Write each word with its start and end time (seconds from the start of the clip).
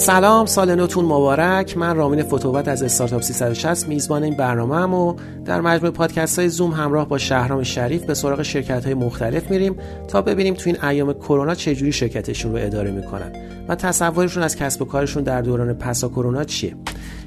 سلام 0.00 0.46
سال 0.46 0.74
نوتون 0.74 1.04
مبارک. 1.04 1.76
من 1.76 1.96
رامین 1.96 2.22
فتووت 2.22 2.68
از 2.68 2.82
استارتاپ 2.82 3.22
360 3.22 3.88
میزبان 3.88 4.22
این 4.22 4.36
برنامه 4.36 4.96
و 4.96 5.14
در 5.44 5.60
مجموع 5.60 5.90
پادکست 5.90 6.38
های 6.38 6.48
زوم 6.48 6.70
همراه 6.70 7.08
با 7.08 7.18
شهرام 7.18 7.62
شریف 7.62 8.04
به 8.04 8.14
سراغ 8.14 8.42
شرکت 8.42 8.84
های 8.84 8.94
مختلف 8.94 9.50
میریم 9.50 9.76
تا 10.08 10.22
ببینیم 10.22 10.54
تو 10.54 10.62
این 10.70 10.84
ایام 10.84 11.12
کرونا 11.12 11.54
چجوری 11.54 11.92
شرکتشون 11.92 12.52
رو 12.52 12.58
اداره 12.62 12.90
می‌کنن 12.90 13.32
و 13.68 13.74
تصورشون 13.74 14.42
از 14.42 14.56
کسب 14.56 14.82
و 14.82 14.84
کارشون 14.84 15.22
در 15.22 15.42
دوران 15.42 15.72
پسا 15.72 16.08
کرونا 16.08 16.44
چیه. 16.44 16.76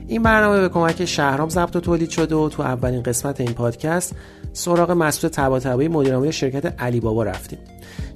این 0.07 0.23
برنامه 0.23 0.61
به 0.61 0.69
کمک 0.69 1.05
شهرام 1.05 1.49
ضبط 1.49 1.75
و 1.75 1.79
تولید 1.79 2.09
شده 2.09 2.35
و 2.35 2.49
تو 2.49 2.63
اولین 2.63 3.03
قسمت 3.03 3.41
این 3.41 3.53
پادکست 3.53 4.15
سراغ 4.53 4.91
مسعود 4.91 5.33
طباطبایی 5.33 5.87
مدیرعامل 5.87 6.31
شرکت 6.31 6.81
علی 6.81 6.99
بابا 6.99 7.23
رفتیم. 7.23 7.59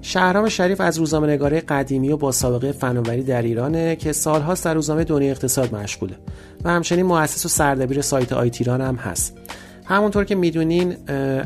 شهرام 0.01 0.49
شریف 0.49 0.81
از 0.81 0.97
روزنامه 0.97 1.37
قدیمی 1.37 2.09
و 2.09 2.17
با 2.17 2.31
سابقه 2.31 2.71
فناوری 2.71 3.23
در 3.23 3.41
ایرانه 3.41 3.95
که 3.95 4.11
سالهاست 4.11 4.65
در 4.65 4.73
روزنامه 4.73 5.03
دنیا 5.03 5.31
اقتصاد 5.31 5.75
مشغوله 5.75 6.15
و 6.63 6.69
همچنین 6.69 7.05
مؤسس 7.05 7.45
و 7.45 7.49
سردبیر 7.49 8.01
سایت 8.01 8.33
ITiran 8.33 8.81
هم 8.81 8.95
هست. 8.95 9.37
همونطور 9.85 10.23
که 10.23 10.35
می‌دونین 10.35 10.93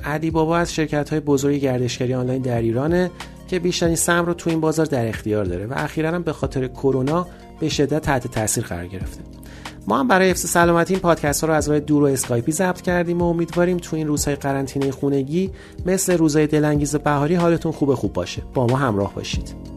علی 0.06 0.32
بابا 0.32 0.58
از 0.58 0.74
شرکت 0.74 1.10
های 1.10 1.20
بزرگ 1.20 1.56
گردشگری 1.56 2.14
آنلاین 2.14 2.42
در 2.42 2.62
ایرانه 2.62 3.12
که 3.48 3.60
بیشترین 3.60 3.96
سهم 3.96 4.26
رو 4.26 4.34
تو 4.34 4.50
این 4.50 4.62
بازار 4.62 4.86
در 4.86 5.08
اختیار 5.08 5.46
داره 5.46 5.66
و 5.66 5.74
اخیرا 5.78 6.12
هم 6.12 6.24
به 6.24 6.34
خاطر 6.34 6.68
کرونا 6.68 7.28
به 7.60 7.70
شدت 7.70 8.02
تحت 8.02 8.28
تاثیر 8.28 8.64
قرار 8.64 8.88
گرفته. 8.88 9.41
ما 9.88 10.00
هم 10.00 10.08
برای 10.08 10.30
حفظ 10.30 10.46
سلامتی 10.46 10.94
این 10.94 11.02
پادکست 11.02 11.42
ها 11.42 11.48
رو 11.48 11.54
از 11.54 11.70
راه 11.70 11.80
دور 11.80 12.04
و 12.04 12.06
اسکایپی 12.06 12.52
ضبط 12.52 12.82
کردیم 12.82 13.22
و 13.22 13.26
امیدواریم 13.26 13.78
تو 13.78 13.96
این 13.96 14.08
روزهای 14.08 14.36
قرنطینه 14.36 14.92
خونگی 14.92 15.52
مثل 15.86 16.18
روزهای 16.18 16.48
دلانگیز 16.48 16.96
بهاری 16.96 17.36
حالتون 17.36 17.72
خوب 17.72 17.94
خوب 17.94 18.14
باشه. 18.14 18.42
با 18.54 18.68
ما 18.68 18.78
همراه 18.78 19.16
باشید. 19.16 19.72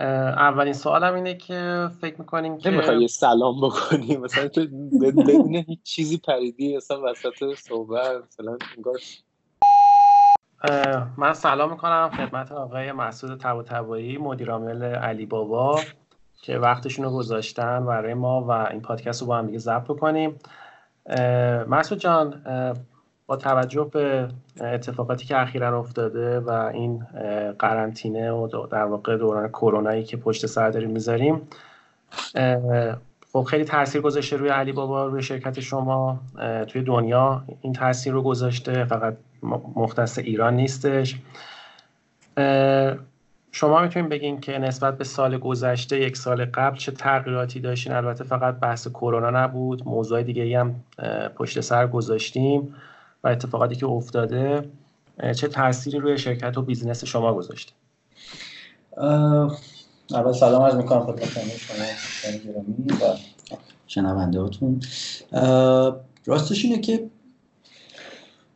اولین 0.00 0.72
سوالم 0.72 1.14
اینه 1.14 1.34
که 1.34 1.88
فکر 2.00 2.14
می‌کنیم 2.18 2.58
که 2.58 2.70
نمی‌خوای 2.70 3.00
یه 3.00 3.06
سلام 3.06 3.60
بکنی؟ 3.60 4.16
مثلا 4.16 4.48
تو 4.48 4.66
بدون 5.02 5.54
هیچ 5.54 5.82
چیزی 5.82 6.18
پریدی 6.18 6.76
مثلا 6.76 7.02
وسط 7.04 7.54
صحبت 7.56 8.24
مثلا 8.26 8.58
انگار 8.76 8.96
من 11.16 11.32
سلام 11.32 11.70
می‌کنم 11.70 12.10
خدمت 12.16 12.52
آقای 12.52 12.92
مسعود 12.92 13.40
تبایی 13.40 14.18
مدیر 14.18 14.50
عامل 14.50 14.82
علی 14.82 15.26
بابا 15.26 15.80
که 16.42 16.58
وقتشون 16.58 17.04
رو 17.04 17.10
گذاشتن 17.10 17.86
برای 17.86 18.14
ما 18.14 18.44
و 18.44 18.50
این 18.50 18.80
پادکست 18.80 19.20
رو 19.20 19.26
با 19.28 19.36
هم 19.36 19.46
دیگه 19.46 19.58
ضبط 19.58 19.84
بکنیم. 19.84 20.38
مسعود 21.68 22.00
جان 22.00 22.42
با 23.28 23.36
توجه 23.36 23.90
به 23.92 24.28
اتفاقاتی 24.60 25.26
که 25.26 25.40
اخیرا 25.40 25.78
افتاده 25.78 26.40
و 26.40 26.50
این 26.50 27.06
قرنطینه 27.58 28.32
و 28.32 28.66
در 28.66 28.84
واقع 28.84 29.16
دوران 29.16 29.48
کرونایی 29.48 30.04
که 30.04 30.16
پشت 30.16 30.46
سر 30.46 30.70
داریم 30.70 30.90
می‌ذاریم 30.90 31.40
خب 33.32 33.42
خیلی 33.42 33.64
تاثیر 33.64 34.00
گذاشته 34.00 34.36
روی 34.36 34.48
علی 34.48 34.72
بابا 34.72 35.06
روی 35.06 35.22
شرکت 35.22 35.60
شما 35.60 36.20
توی 36.66 36.82
دنیا 36.82 37.44
این 37.60 37.72
تاثیر 37.72 38.12
رو 38.12 38.22
گذاشته 38.22 38.84
فقط 38.84 39.16
مختص 39.76 40.18
ایران 40.18 40.56
نیستش. 40.56 41.16
شما 43.52 43.82
می‌تونید 43.82 44.08
بگین 44.08 44.40
که 44.40 44.58
نسبت 44.58 44.98
به 44.98 45.04
سال 45.04 45.38
گذشته 45.38 46.00
یک 46.00 46.16
سال 46.16 46.44
قبل 46.44 46.76
چه 46.76 46.92
تغییراتی 46.92 47.60
داشتین؟ 47.60 47.92
البته 47.92 48.24
فقط 48.24 48.60
بحث 48.60 48.88
کرونا 48.88 49.30
نبود 49.30 49.88
موضوع 49.88 50.22
دیگه 50.22 50.60
هم 50.60 50.74
پشت 51.36 51.60
سر 51.60 51.86
گذاشتیم. 51.86 52.74
اتفاقاتی 53.28 53.76
که 53.76 53.86
افتاده 53.86 54.62
چه 55.36 55.48
تأثیری 55.48 55.98
روی 55.98 56.18
شرکت 56.18 56.58
و 56.58 56.62
business 56.62 57.04
شما 57.04 57.34
گذاشته؟ 57.34 57.72
اول 60.10 60.32
سلام 60.32 60.62
عرض 60.62 60.74
می‌کنم 60.74 61.06
خدمت 61.06 61.28
شما 61.28 63.04
و 63.10 63.16
شنونده 63.86 64.40
هاتون 64.40 64.80
راستش 66.26 66.64
اینه 66.64 66.78
که 66.78 67.10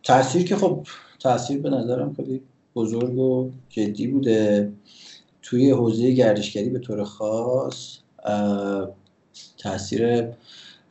تاثیر 0.03 0.45
که 0.45 0.57
خب 0.57 0.87
تاثیر 1.21 1.63
به 1.63 1.71
نظرم 1.71 2.15
خیلی 2.15 2.43
بزرگ 2.75 3.19
و 3.19 3.51
جدی 3.69 4.07
بوده. 4.07 4.73
توی 5.43 5.71
حوزه 5.71 6.11
گردشگری 6.11 6.71
به 6.71 6.79
طور 6.79 7.05
خاص 7.05 7.99
تاثیر 9.59 10.29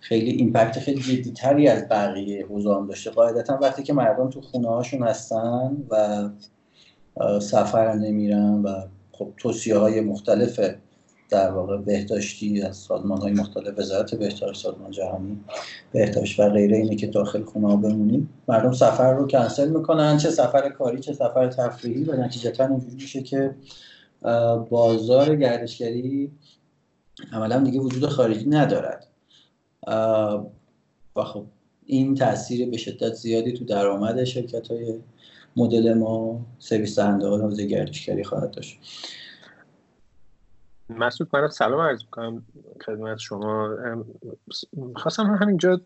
خیلی 0.01 0.31
ایمپکت 0.31 0.79
خیلی 0.79 1.01
جدیتری 1.01 1.67
از 1.67 1.89
بقیه 1.89 2.45
حوزه 2.45 2.75
هم 2.75 2.87
داشته. 2.87 3.09
قاعدتا 3.09 3.59
وقتی 3.61 3.83
که 3.83 3.93
مردم 3.93 4.29
تو 4.29 4.41
خونه 4.41 4.67
هاشون 4.67 5.03
هستن 5.03 5.77
و 5.89 6.29
سفر 7.39 7.93
نمیرن 7.93 8.61
و 8.61 8.81
خب 9.11 9.33
توصیه 9.37 9.77
های 9.77 10.01
مختلف 10.01 10.59
در 11.29 11.51
واقع 11.51 11.77
بهداشتی 11.77 12.61
از 12.61 12.77
سازمان 12.77 13.21
های 13.21 13.31
مختلف 13.31 13.79
وزارت 13.79 14.15
بهداشت 14.15 14.63
سازمان 14.63 14.91
جهانی 14.91 15.39
بهداشت 15.91 16.39
و 16.39 16.49
غیره 16.49 16.77
اینه 16.77 16.95
که 16.95 17.07
داخل 17.07 17.43
خونه 17.43 17.67
ها 17.67 17.75
بمونیم. 17.75 18.29
مردم 18.47 18.73
سفر 18.73 19.13
رو 19.13 19.27
کنسل 19.27 19.69
می‌کنن 19.69 20.17
چه 20.17 20.29
سفر 20.29 20.69
کاری 20.69 20.99
چه 20.99 21.13
سفر 21.13 21.47
تفریحی 21.47 22.03
و 22.03 22.15
نتیجتا 22.15 22.67
اینجوری 22.67 22.95
میشه 22.95 23.21
که 23.21 23.55
بازار 24.69 25.35
گردشگری 25.35 26.31
عملا 27.33 27.59
دیگه 27.59 27.79
وجود 27.79 28.05
خارجی 28.05 28.49
ندارد. 28.49 29.07
و 29.87 31.23
خب 31.23 31.45
این 31.85 32.15
تاثیر 32.15 32.69
به 32.69 32.77
شدت 32.77 33.13
زیادی 33.13 33.53
تو 33.53 33.65
درآمد 33.65 34.23
شرکت 34.23 34.71
های 34.71 34.99
مدل 35.55 35.93
ما 35.93 36.45
سرویس 36.59 36.99
دهنده 36.99 37.27
ها 37.27 37.37
حوزه 37.37 37.65
گردشگری 37.65 38.23
خواهد 38.23 38.51
داشت. 38.51 38.79
مسعود 40.89 41.29
من 41.33 41.47
سلام 41.47 41.79
عرض 41.79 42.03
می‌کنم 42.03 42.45
خدمت 42.85 43.17
شما. 43.17 43.75
خواستم 44.95 45.23
همینجا 45.23 45.81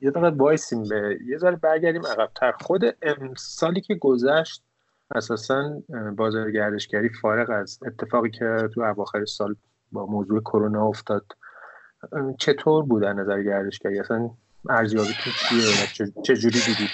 یه 0.00 0.10
دقیقه 0.10 0.28
وایسیم 0.28 0.82
به 0.82 1.18
یه 1.26 1.38
ذره 1.38 1.56
برگردیم 1.56 2.06
عقبتر. 2.06 2.52
خود 2.52 2.82
سالی 3.36 3.80
که 3.80 3.94
گذشت 3.94 4.62
اساسا 5.14 5.82
بازار 6.16 6.50
گردشگری 6.50 7.08
فارغ 7.08 7.50
از 7.50 7.78
اتفاقی 7.86 8.30
که 8.30 8.68
تو 8.74 8.80
اواخر 8.80 9.24
سال 9.24 9.56
با 9.92 10.06
موضوع 10.06 10.40
کرونا 10.40 10.86
افتاد 10.86 11.26
چطور 12.38 12.84
بود 12.84 13.04
از 13.04 13.16
نظر 13.16 13.42
گردشگری؟ 13.42 14.00
اصلا 14.00 14.30
ارزیابیتون 14.70 15.32
چیه 15.48 16.12
چه 16.22 16.36
جوری 16.36 16.58
دیدید 16.58 16.90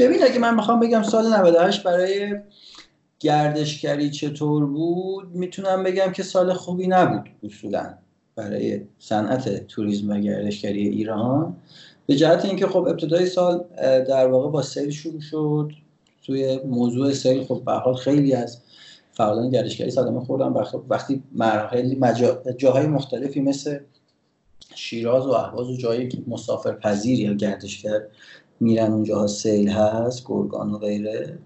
ببین 0.00 0.22
اگه 0.24 0.38
من 0.38 0.54
می‌خوام 0.54 0.80
بگم 0.80 1.02
سال 1.02 1.34
98 1.34 1.82
برای 1.82 2.36
گردشگری 3.20 4.10
چطور 4.10 4.66
بود 4.66 5.28
می‌تونم 5.34 5.82
بگم 5.82 6.12
که 6.12 6.22
سال 6.22 6.52
خوبی 6.52 6.86
نبود 6.86 7.30
اصولا 7.42 7.94
برای 8.36 8.80
صنعت 8.98 9.66
توریسم 9.66 10.10
و 10.10 10.20
گردشگری 10.20 10.88
ایران. 10.88 11.56
به 12.06 12.16
جهت 12.16 12.44
اینکه 12.44 12.66
خب 12.66 12.86
ابتدای 12.88 13.26
سال 13.26 13.64
در 14.08 14.26
واقع 14.26 14.50
با 14.50 14.62
سیل 14.62 14.90
شروع 14.90 15.20
شد. 15.20 15.72
توی 16.26 16.60
موضوع 16.66 17.12
سیل 17.12 17.44
خب 17.44 17.62
به 17.64 17.94
خیلی 17.94 18.34
از 18.34 18.61
فعالان 19.12 19.50
گردشگری 19.50 19.90
صدمه 19.90 20.20
خوردن 20.20 20.64
خب 20.64 20.82
وقتی 20.88 21.22
مراحل 21.32 22.12
جاهای 22.58 22.86
مختلفی 22.86 23.40
مثل 23.40 23.78
شیراز 24.74 25.26
و 25.26 25.30
اهواز 25.30 25.68
و 25.70 25.76
جایی 25.76 26.08
که 26.08 26.18
مسافر 26.26 26.72
پذیر 26.72 27.20
یا 27.20 27.34
گردشگر 27.34 28.00
میرن 28.60 28.92
اونجاها 28.92 29.26
سیل 29.26 29.68
هست 29.68 30.24
گرگان 30.26 30.70
و 30.70 30.78
غیره 30.78 31.38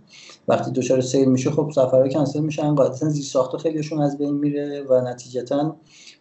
وقتی 0.49 0.71
دچار 0.71 1.01
سیل 1.01 1.29
میشه 1.29 1.51
خب 1.51 1.71
سفرها 1.75 2.09
کنسل 2.09 2.41
میشن 2.41 2.75
قاعدتا 2.75 3.09
زیر 3.09 3.25
ساخت 3.25 3.57
خیلیشون 3.57 4.03
از 4.03 4.19
بین 4.19 4.35
میره 4.35 4.83
و 4.83 5.01
نتیجتا 5.01 5.77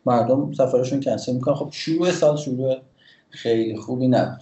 مردم 0.05 0.53
سفرشون 0.53 0.99
کنسل 0.99 1.33
می‌کنن. 1.33 1.55
خب 1.55 1.69
شروع 1.71 2.11
سال 2.11 2.37
شروع 2.37 2.75
خیلی 3.29 3.77
خوبی 3.77 4.07
نبود. 4.07 4.39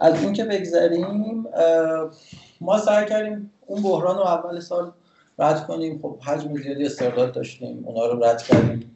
از 0.00 0.24
اون 0.24 0.32
که 0.32 0.44
بگذریم 0.44 1.44
ما 2.60 2.78
سعی 2.78 3.06
کردیم 3.06 3.50
اون 3.66 3.82
بحران 3.82 4.16
رو 4.16 4.22
اول 4.22 4.60
سال 4.60 4.92
رد 5.38 5.66
کنیم. 5.66 5.98
خب 6.02 6.18
حجم 6.20 6.56
زیادی 6.56 6.86
استرداد 6.86 7.32
داشتیم 7.32 7.84
اونا 7.84 8.06
رو 8.06 8.24
رد 8.24 8.42
کردیم. 8.42 8.92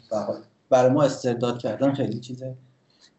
برای 0.70 0.90
ما 0.90 1.02
استرداد 1.02 1.58
کردن 1.58 1.94
خیلی 1.94 2.20
چیز 2.20 2.44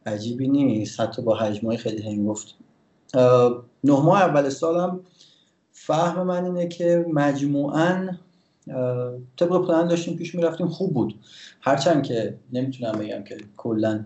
عجیبی 0.05 0.47
نیست. 0.47 0.99
حتی 0.99 1.21
با 1.21 1.35
حجمای 1.35 1.77
خیلی 1.77 2.25
گفت. 2.25 2.55
نه 3.83 3.99
ماه 3.99 4.21
اول 4.21 4.49
سالم 4.49 4.99
فهم 5.71 6.27
من 6.27 6.45
اینه 6.45 6.67
که 6.67 7.05
مجموعا 7.13 8.09
طبق 9.37 9.65
پلان 9.65 9.87
داشتیم 9.87 10.17
پیش 10.17 10.35
می‌رفتیم. 10.35 10.67
خوب 10.67 10.93
بود. 10.93 11.15
هرچند 11.61 12.03
که 12.03 12.37
نمی‌تونم 12.53 12.91
بگم 12.91 13.23
که 13.23 13.37
کلا 13.57 14.05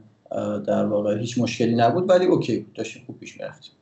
در 0.67 0.85
واقع 0.85 1.17
هیچ 1.17 1.37
مشکلی 1.37 1.75
نبود 1.75 2.09
ولی 2.09 2.25
اوکی 2.25 2.57
بود. 2.57 2.73
داشتیم 2.73 3.03
خوب 3.05 3.19
پیش 3.19 3.37
می‌رفتیم. 3.37 3.73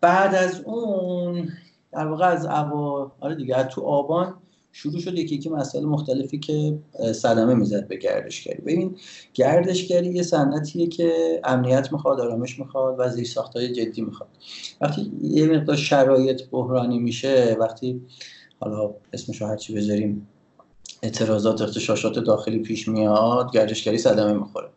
بعد 0.00 0.34
از 0.34 0.60
اون 0.60 1.52
در 1.92 2.06
واقع 2.06 2.26
از 2.26 2.46
اوا 2.46 3.12
آره 3.20 3.34
دیگه 3.34 3.62
تو 3.62 3.80
آبان 3.82 4.34
شروع 4.72 5.00
شد 5.00 5.14
یکی 5.14 5.34
یکی 5.34 5.48
مسائل 5.48 5.84
مختلفی 5.84 6.38
که 6.38 6.78
صدمه 7.12 7.54
می‌زد 7.54 7.88
به 7.88 7.96
گردشگری. 7.96 8.60
ببین 8.62 8.96
گردشگری 9.34 10.12
یه 10.12 10.22
صنعتیه 10.22 10.86
که 10.86 11.40
امنیت 11.44 11.92
می‌خواد 11.92 12.20
آرامش 12.20 12.58
می‌خواد 12.58 12.96
و 12.98 13.08
زیر 13.08 13.26
جدی 13.72 14.02
می‌خواد. 14.02 14.28
وقتی 14.80 15.12
یه 15.22 15.46
مقدار 15.46 15.76
شرایط 15.76 16.42
بحرانی 16.50 16.98
میشه 16.98 17.56
وقتی 17.60 18.00
حالا 18.60 18.94
اسمشو 19.12 19.46
هرچی 19.46 19.74
بذاریم 19.74 20.28
اعتراضات 21.02 21.62
اختشاشات 21.62 22.18
داخلی 22.18 22.58
پیش 22.58 22.88
میاد 22.88 23.52
گردشگری 23.52 23.98
صدمه 23.98 24.32
می‌خوره. 24.32 24.68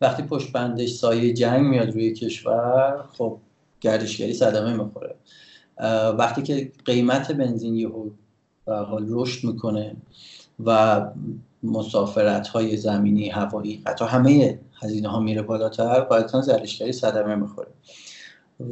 وقتی 0.00 0.22
پشت 0.22 0.52
بندش 0.52 0.90
سایه 0.90 1.32
جنگ 1.32 1.66
میاد 1.66 1.90
روی 1.90 2.12
کشور 2.12 3.04
خب 3.18 3.38
گردشگری 3.80 4.34
صدمه 4.34 4.84
می‌خوره. 4.84 5.14
وقتی 6.18 6.42
که 6.42 6.72
قیمت 6.84 7.32
بنزین 7.32 7.74
یهو 7.74 8.10
حال 8.66 9.06
رشد 9.08 9.48
می‌کنه 9.48 9.96
و 10.64 11.00
مسافرت 11.62 12.48
های 12.48 12.76
زمینی 12.76 13.28
هوایی 13.28 13.82
حتی 13.86 14.04
همه 14.04 14.58
هزینه 14.82 15.08
ها 15.08 15.20
میره 15.20 15.42
بالاتر 15.42 16.00
قاعدتا 16.00 16.40
زرشگری 16.40 16.92
صدمه 16.92 17.34
می‌خوره. 17.34 17.68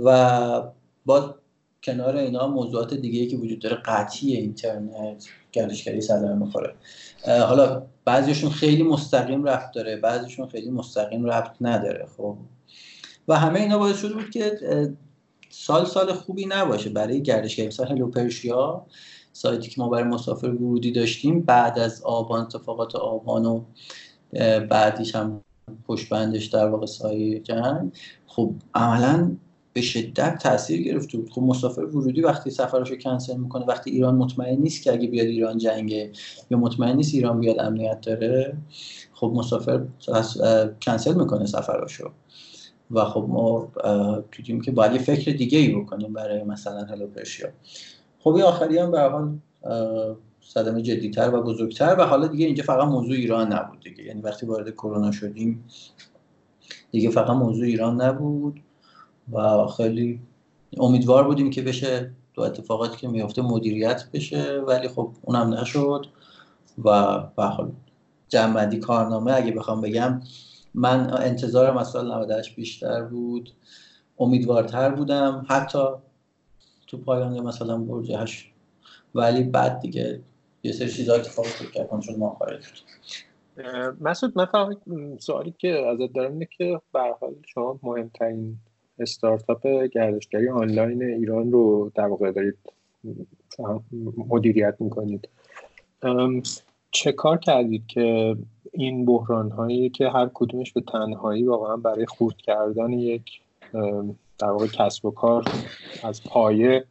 و 0.05 0.63
با 1.07 1.35
کنار 1.83 2.17
اینا 2.17 2.49
موضوعات 2.49 2.95
دیگه 2.95 3.27
که 3.27 3.37
وجود 3.37 3.59
داره 3.59 3.77
قطعی 3.77 4.37
اینترنت 4.37 5.27
گردشگری 5.53 6.01
صدمه 6.01 6.35
می‌خوره. 6.35 6.75
حالا 7.27 7.83
بعضیشون 8.05 8.51
خیلی 8.51 8.83
مستقیم 8.83 9.45
رفت 9.45 9.75
داره 9.75 9.97
بعضیشون 9.97 10.49
خیلی 10.49 10.71
مستقیم 10.71 11.25
رفت 11.25 11.51
نداره 11.61 12.07
خب. 12.17 12.37
و 13.29 13.39
همه 13.39 13.61
اینا 13.61 13.79
باعث 13.79 14.01
شده 14.01 14.15
بود 14.15 14.31
که 14.31 14.59
سال 15.55 15.85
سال 15.85 16.13
خوبی 16.13 16.47
نباشه. 16.47 16.91
برای 16.91 17.23
گردشگری 17.23 17.67
مثلا 17.67 17.87
هلو 17.87 18.07
پرشیا 18.11 18.87
سایتی 19.33 19.71
که 19.71 19.81
ما 19.81 19.89
برای 19.89 20.05
مسافر 20.05 20.49
ورودی 20.49 20.93
داشتیم 20.93 21.41
بعد 21.41 21.79
از 21.79 22.03
آبان 22.03 22.41
اتفاقات 22.41 22.97
آبان 22.97 23.47
و 23.47 23.65
بعدیش 24.71 25.15
هم 25.15 25.41
پشت 25.87 26.09
بندش 26.09 26.47
در 26.47 26.69
واقع 26.69 26.87
سایه 26.87 27.39
جنگ. 27.41 27.93
خب 28.27 28.55
عملا 28.75 29.37
به 29.73 29.81
شدت 29.81 30.39
تاثیر 30.39 30.83
گرفته 30.83 31.19
بود. 31.19 31.31
خب 31.31 31.43
مسافر 31.43 31.81
ورودی 31.81 32.21
وقتی 32.21 32.51
سفرش 32.51 32.91
رو 32.91 32.97
کنسل 32.97 33.37
می‌کنه 33.37 33.65
وقتی 33.65 33.91
ایران 33.91 34.15
مطمئن 34.15 34.57
نیست 34.57 34.83
که 34.83 34.93
اگه 34.93 35.09
بیاد 35.09 35.27
ایران 35.27 35.59
جنگه 35.59 36.13
یا 36.51 36.59
مطمئن 36.59 36.97
نیست 36.97 37.15
ایران 37.15 37.41
بیاد 37.41 37.61
امنیت 37.61 38.01
داره 38.01 38.57
خب 39.13 39.33
مسافر 39.35 39.83
کنسل 40.83 41.15
می‌کنه 41.15 41.47
سفرشو 41.47 42.11
و 42.93 43.05
خب 43.05 43.27
ما 43.29 43.69
دیدیم 44.37 44.61
که 44.61 44.71
باید 44.71 44.93
یه 44.93 44.99
فکر 44.99 45.33
دیگه 45.33 45.59
ای 45.59 45.69
بکنیم 45.69 46.12
برای 46.12 46.44
مثلا 46.44 46.85
هلو 46.85 47.06
پرشیا 47.06 47.49
خب 48.19 48.31
این 48.31 48.43
آخری 48.44 48.79
هم 48.79 48.91
به 48.91 49.00
حال 49.00 49.39
صدمه 50.41 50.83
جدیتر 50.83 51.35
و 51.35 51.43
بزرگتر 51.43 51.97
و 51.99 52.03
حالا 52.03 52.27
دیگه 52.27 52.47
اینجا 52.47 52.65
فقط 52.65 52.89
موضوع 52.89 53.17
ایران 53.17 53.53
نبود 53.53 53.81
دیگه. 53.81 54.05
یعنی 54.05 54.21
وقتی 54.21 54.47
وارد 54.47 54.71
کرونا 54.71 55.12
شدیم 55.12 55.65
دیگه 56.91 57.11
فقط 57.11 57.31
موضوع 57.31 57.65
ایران 57.65 58.03
نبود 58.03 58.61
و 59.33 59.67
خیلی 59.67 60.21
امیدوار 60.77 61.25
بودیم 61.25 61.50
که 61.50 61.62
بشه 61.62 62.11
دو 62.35 62.43
اتفاقاتی 62.43 62.97
که 62.97 63.09
میفته 63.09 63.43
مدیریت 63.43 64.05
بشه 64.12 64.61
ولی 64.67 64.89
خب 64.89 65.11
اونم 65.23 65.55
نشد 65.55 66.06
و 66.85 67.19
به 67.37 67.44
حال 67.44 67.73
جنبندی 68.29 68.79
کارنامه 68.79 69.33
اگه 69.33 69.53
بخوام 69.53 69.81
بگم 69.81 70.21
من 70.75 71.11
انتظارم 71.11 71.77
از 71.77 71.89
سال 71.89 72.13
98 72.13 72.57
بیشتر 72.57 73.03
بود. 73.03 73.51
امیدوارتر 74.19 74.91
بودم. 74.91 75.47
حتی 75.49 75.79
تو 76.87 76.99
پایان 76.99 77.41
مثلا 77.41 77.79
برج 77.79 78.47
ولی 79.15 79.43
بعد 79.43 79.81
دیگه 79.81 80.21
یه 80.63 80.73
سری 80.73 80.91
چیزا 80.91 81.15
اتفاق 81.15 81.45
افتاد 81.45 81.71
که 81.71 81.85
کنترل 81.85 82.17
ما 82.17 82.37
خارج 82.39 82.63
شد. 82.63 82.85
مسعود 84.01 84.39
من 84.39 84.45
فقط 84.45 84.77
سوالی 85.19 85.55
که 85.59 85.69
ازت 85.69 86.13
دارم 86.13 86.33
اینه 86.33 86.49
که 86.59 86.81
به 86.93 87.01
حال 87.21 87.35
شما 87.47 87.81
مهمترین 87.83 88.57
استارتاپ 88.99 89.67
گردشگری 89.67 90.49
آنلاین 90.49 91.03
ایران 91.03 91.53
رو 91.53 91.93
در 91.95 92.07
واقع 92.07 92.33
دارید 92.33 92.59
مدیریت 94.29 94.77
می‌کنید. 94.81 95.29
چه 96.91 97.13
کار 97.13 97.39
کردید 97.39 97.87
که 97.87 98.37
این 98.73 99.05
بحران 99.05 99.51
هایی 99.51 99.91
که 99.91 100.09
هر 100.09 100.31
کدومش 100.35 100.73
به 100.73 100.81
تنهایی 100.81 101.45
واقعا 101.45 101.77
برای 101.77 102.07
خورد 102.07 102.37
کردن 102.37 102.93
یک 102.93 103.41
در 104.39 104.51
واقع 104.51 104.67
کسب 104.67 105.05
و 105.05 105.11
کار 105.11 105.45
از 106.03 106.25
پایه 106.25 106.85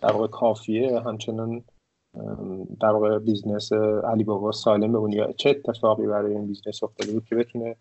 در 0.00 0.12
واقع 0.12 0.26
کافیه. 0.26 1.00
همچنان 1.00 1.64
در 2.80 2.88
واقع 2.88 3.18
business 3.18 3.72
علی 4.12 4.24
بابا 4.24 4.52
سالم 4.52 4.92
بمونه 4.92 5.16
یا 5.16 5.32
چه 5.32 5.50
اتفاقی 5.50 6.06
برای 6.06 6.32
این 6.32 6.46
business 6.46 6.82
افتاده 6.82 7.12
بود 7.12 7.24
که 7.24 7.36
بتونه 7.36 7.76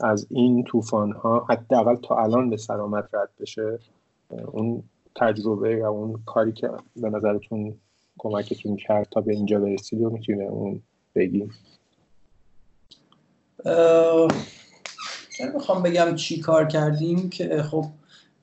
از 0.00 0.26
این 0.30 0.64
طوفان 0.64 1.12
ها 1.12 1.46
حداقل 1.48 1.96
تا 1.96 2.16
الان 2.16 2.50
به 2.50 2.56
سلامت 2.56 3.14
رد 3.14 3.30
بشه؟ 3.40 3.78
اون 4.52 4.82
تجربه 5.16 5.82
و 5.82 5.86
اون 5.86 6.22
کاری 6.26 6.52
که 6.52 6.70
به 6.96 7.10
نظرتون 7.10 7.74
کمکتون 8.18 8.76
کرد 8.76 9.08
تا 9.10 9.20
به 9.20 9.32
اینجا 9.32 9.60
برسید 9.60 10.02
و 10.02 10.10
می‌تونه 10.10 10.44
اون 10.44 10.82
بگیم 11.14 11.50
می‌خوام 15.54 15.82
بگم 15.82 16.14
چی 16.14 16.40
کار 16.40 16.66
کردیم 16.66 17.30
که 17.30 17.62
خب 17.62 17.84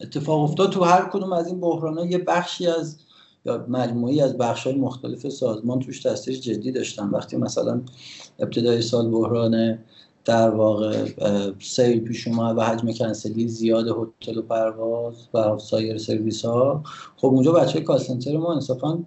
اتفاق 0.01 0.39
افتاد. 0.43 0.71
تو 0.71 0.83
هر 0.83 1.09
کدوم 1.09 1.33
از 1.33 1.47
این 1.47 1.59
بحران 1.59 2.11
یه 2.11 2.17
بخشی 2.17 2.67
از 2.67 2.97
یا 3.45 3.65
مجموعی 3.69 4.21
از 4.21 4.37
بخش 4.37 4.67
های 4.67 4.75
مختلف 4.75 5.29
سازمان 5.29 5.79
توش 5.79 5.99
تاثیر 5.99 6.39
جدی 6.39 6.71
داشتن. 6.71 7.09
وقتی 7.09 7.37
مثلا 7.37 7.81
ابتدای 8.39 8.81
سال 8.81 9.11
بحران 9.11 9.79
در 10.25 10.49
واقع 10.49 11.05
سیل 11.59 11.99
پیش 11.99 12.27
اومد 12.27 12.57
و 12.57 12.61
حجم 12.61 12.91
کنسلی 12.91 13.47
زیاد 13.47 13.87
هتل 13.87 14.37
و 14.37 14.41
پرواز 14.41 15.15
و 15.33 15.57
سایر 15.57 15.97
سرویس 15.97 16.45
ها 16.45 16.83
خب 17.17 17.27
اونجا 17.27 17.51
بچه 17.51 17.81
call 17.81 17.99
center 17.99 18.37
ما 18.37 18.53
انصافا 18.53 19.03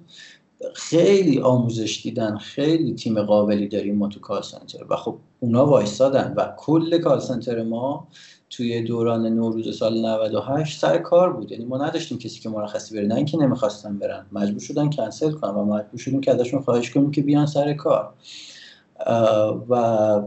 خیلی 0.74 1.40
آموزش 1.40 2.00
دیدن 2.02 2.36
خیلی 2.36 2.94
تیم 2.94 3.22
قابلی 3.22 3.68
داریم 3.68 3.96
ما 3.96 4.08
تو 4.08 4.20
call 4.20 4.42
center. 4.42 4.84
و 4.90 4.96
خب 4.96 5.16
اونا 5.40 5.66
وایستادن 5.66 6.34
و 6.36 6.52
کل 6.56 6.98
call 6.98 7.20
center 7.20 7.62
ما 7.62 8.08
توی 8.50 8.82
دوران 8.82 9.26
نوروز 9.26 9.78
سال 9.78 10.06
98 10.06 10.80
سر 10.80 10.98
کار 10.98 11.32
بود. 11.32 11.52
یعنی 11.52 11.64
ما 11.64 11.86
نداشتیم 11.86 12.18
کسی 12.18 12.40
که 12.40 12.48
مرخصی 12.48 12.94
بره 12.94 13.06
نه 13.06 13.14
اینکه 13.14 13.38
نمی‌خواستن 13.38 13.98
برن. 13.98 14.26
مجبور 14.32 14.60
شدن 14.60 14.90
کنسل 14.90 15.32
کنن 15.32 15.50
و 15.50 15.64
مجبور 15.64 16.00
شدیم 16.00 16.20
که 16.20 16.30
ازشون 16.34 16.60
خواهش 16.62 16.90
کنیم 16.90 17.10
که 17.10 17.22
بیان 17.22 17.46
سر 17.46 17.74
کار. 17.74 18.12
و 19.68 20.22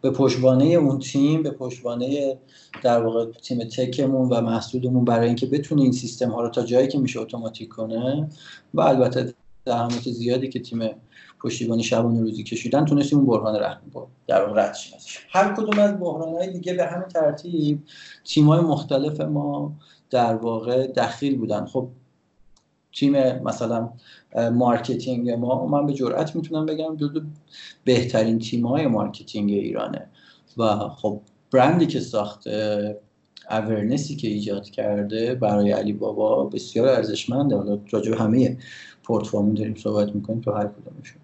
به 0.00 0.10
پشتوانه 0.10 0.64
اون 0.64 0.98
تیم 0.98 1.42
به 1.42 1.50
پشتوانه 1.50 2.38
در 2.82 3.02
واقع 3.02 3.30
تیم 3.30 3.64
تکمون 3.64 4.28
و 4.28 4.40
محصولمون 4.40 5.04
برای 5.04 5.26
اینکه 5.26 5.46
بتونه 5.46 5.82
این 5.82 5.92
سیستم 5.92 6.30
ها 6.30 6.42
رو 6.42 6.48
تا 6.48 6.62
جایی 6.62 6.88
که 6.88 6.98
میشه 6.98 7.20
اتوماتیک 7.20 7.68
کنه 7.68 8.28
و 8.74 8.80
البته 8.80 9.34
زحمات 9.66 10.08
زیادی 10.08 10.48
که 10.48 10.60
تیم 10.60 10.90
پشتیبانی 11.40 11.82
شبانه 11.82 12.20
روزی 12.20 12.42
کشیدن 12.42 12.84
تونستیم 12.84 13.18
اون 13.18 13.26
بحران 13.26 13.56
رد 13.56 13.82
در 14.26 14.44
واقع 14.44 14.62
رد 14.62 14.76
هر 15.30 15.54
کدوم 15.54 15.78
از 15.78 16.00
بحران 16.00 16.34
های 16.34 16.52
دیگه 16.52 16.74
به 16.74 16.86
همین 16.86 17.08
ترتیب 17.08 17.82
تیم 18.24 18.46
های 18.46 18.60
مختلف 18.60 19.20
ما 19.20 19.72
در 20.10 20.34
واقع 20.34 20.86
دخیل 20.86 21.38
بودن. 21.38 21.66
خب 21.66 21.88
تیم 22.94 23.12
مثلا 23.42 23.90
marketing 24.52 25.30
ما 25.30 25.66
من 25.66 25.86
به 25.86 25.92
جرئت 25.92 26.36
می‌تونم 26.36 26.66
بگم 26.66 26.96
جزو 26.96 27.20
بهترین 27.84 28.38
تیم 28.38 28.66
های 28.66 28.86
marketing 28.86 29.50
ایرانه. 29.50 30.06
و 30.56 30.88
خب 30.88 31.20
برندی 31.52 31.86
که 31.86 32.00
ساخته 32.00 32.96
awareness 33.50 34.09
ی 34.09 34.16
که 34.16 34.28
ایجاد 34.28 34.70
کرده 34.70 35.34
برای 35.34 35.72
علی 35.72 35.92
بابا 35.92 36.44
بسیار 36.44 36.88
ارزشمنده. 36.88 37.56
حالا 37.56 37.78
راجع 37.90 38.22
همه 38.22 38.56
پورتفولیو 39.02 39.54
داریم 39.54 39.74
صحبت 39.74 40.14
می‌کنیم 40.14 40.40
تو 40.40 40.52
هر 40.52 40.66
کدومشون. 40.66 41.20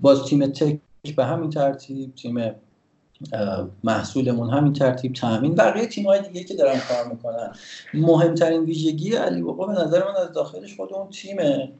باز 0.00 0.24
تیم 0.24 0.46
tech 0.46 0.80
به 1.16 1.24
همین 1.24 1.50
ترتیب 1.50 2.14
تیم 2.14 2.54
محصولمون 3.84 4.50
همین 4.50 4.72
ترتیب 4.72 5.12
تامین. 5.12 5.54
بقیه 5.54 5.86
تیم 5.86 6.06
های 6.06 6.22
دیگه 6.22 6.44
که 6.44 6.54
دارن 6.54 6.80
کار 6.88 7.12
می‌کنن. 7.12 7.52
مهمترین 7.94 8.64
ویژگی 8.64 9.16
علی 9.16 9.42
بابا 9.42 9.66
به 9.66 9.72
نظر 9.72 10.04
من 10.04 10.16
از 10.16 10.32
داخلش 10.32 10.76
خود 10.76 10.92
اون 10.92 11.10
تیمه. 11.10 11.72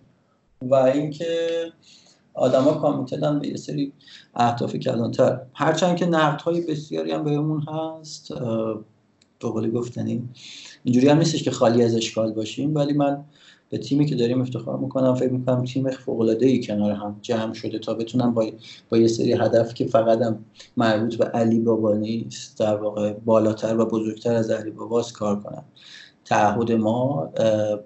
و 0.62 0.74
اینکه 0.74 1.48
آدما 2.34 2.72
کامیتدن 2.72 3.38
به 3.38 3.48
یه 3.48 3.56
سری 3.56 3.92
اهداف 4.34 4.76
کلانتر. 4.76 5.40
هرچند 5.54 5.96
که 5.96 6.06
نقد 6.06 6.40
های 6.40 6.60
بسیاری 6.60 7.12
هم 7.12 7.24
بهمون 7.24 7.62
هست 7.62 8.32
به 9.40 9.70
گفتنی 9.70 10.28
اینجوری 10.84 11.08
هم 11.08 11.18
نیستش 11.18 11.42
که 11.42 11.50
خالی 11.50 11.82
از 11.82 11.94
اشکال 11.94 12.32
باشیم. 12.32 12.74
ولی 12.74 12.92
من 12.92 13.24
به 13.70 13.78
تیمی 13.78 14.06
که 14.06 14.14
داریم 14.14 14.40
افتخار 14.40 14.78
می‌کنم 14.78 15.14
فکر 15.14 15.32
می‌کنم 15.32 15.64
تیم 15.64 15.90
فوق 15.90 16.20
العاده 16.20 16.46
ای 16.46 16.62
کنار 16.62 16.92
هم 16.92 17.18
جمع 17.22 17.54
شده 17.54 17.78
تا 17.78 17.94
بتونم 17.94 18.34
با 18.34 18.46
با 18.88 18.98
یه 18.98 19.08
سری 19.08 19.32
هدف 19.32 19.74
که 19.74 19.86
فقط 19.86 20.22
هم 20.22 20.44
مربوط 20.76 21.16
به 21.16 21.24
علی 21.24 21.60
بابا 21.60 21.94
نیست 21.94 22.58
در 22.58 22.76
واقع 22.76 23.12
بالاتر 23.12 23.80
و 23.80 23.86
بزرگتر 23.86 24.34
از 24.34 24.50
علی 24.50 24.70
باباست 24.70 25.12
کار 25.12 25.40
کنم. 25.40 25.64
تعهد 26.24 26.72
ما 26.72 27.32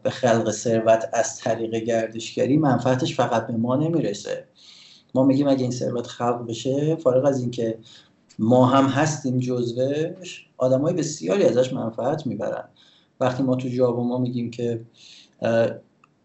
به 0.03 0.11
خلق 0.11 0.50
ثروت 0.50 1.09
از 1.12 1.37
طریق 1.38 1.75
گردشگری 1.75 2.57
منفعتش 2.57 3.17
فقط 3.17 3.47
به 3.47 3.57
ما 3.57 3.76
نمی‌رسه. 3.76 4.45
ما 5.14 5.25
میگیم 5.25 5.49
اگه 5.49 5.62
این 5.62 5.71
ثروت 5.71 6.07
خلق 6.07 6.47
بشه 6.47 6.97
فارغ 6.97 7.25
از 7.25 7.41
اینکه 7.41 7.79
ما 8.38 8.67
هم 8.67 8.85
هستیم 8.87 9.38
جزوش 9.38 10.47
آدمای 10.57 10.95
بسیاری 10.95 11.45
ازش 11.45 11.73
منفعت 11.73 12.26
می‌برن. 12.26 12.69
وقتی 13.21 13.43
ما 13.43 13.57
تو 13.57 13.69
جواب 13.69 13.99
ما 13.99 14.19
میگیم 14.19 14.50
که 14.50 14.81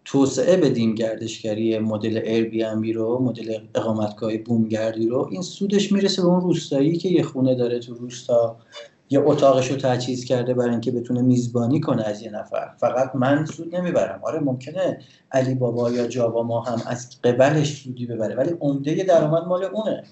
توسعه 0.06 0.58
بدیم 0.58 0.96
گردشگری 0.96 1.80
مدل 1.80 2.18
ایر 2.18 2.96
رو 2.96 3.20
مدل 3.20 3.58
اقامتگاه 3.76 4.38
بومگردی 4.38 5.08
رو 5.08 5.28
این 5.32 5.42
سودش 5.42 5.92
می‌رسه 5.92 6.22
به 6.22 6.28
اون 6.28 6.42
روستایی 6.42 6.98
که 6.98 7.10
یه 7.10 7.24
خونه 7.24 7.56
داره 7.56 7.80
تو 7.80 7.94
روستا. 7.94 8.58
یه 9.10 9.20
اتاقش 9.20 9.72
رو 9.72 9.78
تجهیز 9.78 10.26
کرده 10.26 10.54
برای 10.54 10.72
اینکه 10.72 10.92
بتونه 10.92 11.22
میزبانی 11.22 11.80
کنه 11.80 12.04
از 12.04 12.22
یه 12.22 12.32
نفر. 12.32 12.70
فقط 12.78 13.16
من 13.16 13.46
سود 13.46 13.76
نمی‌برم. 13.76 14.20
آره 14.24 14.40
ممکنه 14.40 15.00
علی 15.32 15.56
بابا 15.56 15.92
یا 15.92 16.08
جاوا 16.08 16.44
ما 16.44 16.62
هم 16.62 16.82
از 16.88 17.22
قبلش 17.24 17.82
سودی 17.84 18.06
ببره 18.06 18.36
ولی 18.36 18.56
عمده 18.60 19.04
درآمد 19.04 19.44
مال 19.44 19.64
اونه. 19.64 20.04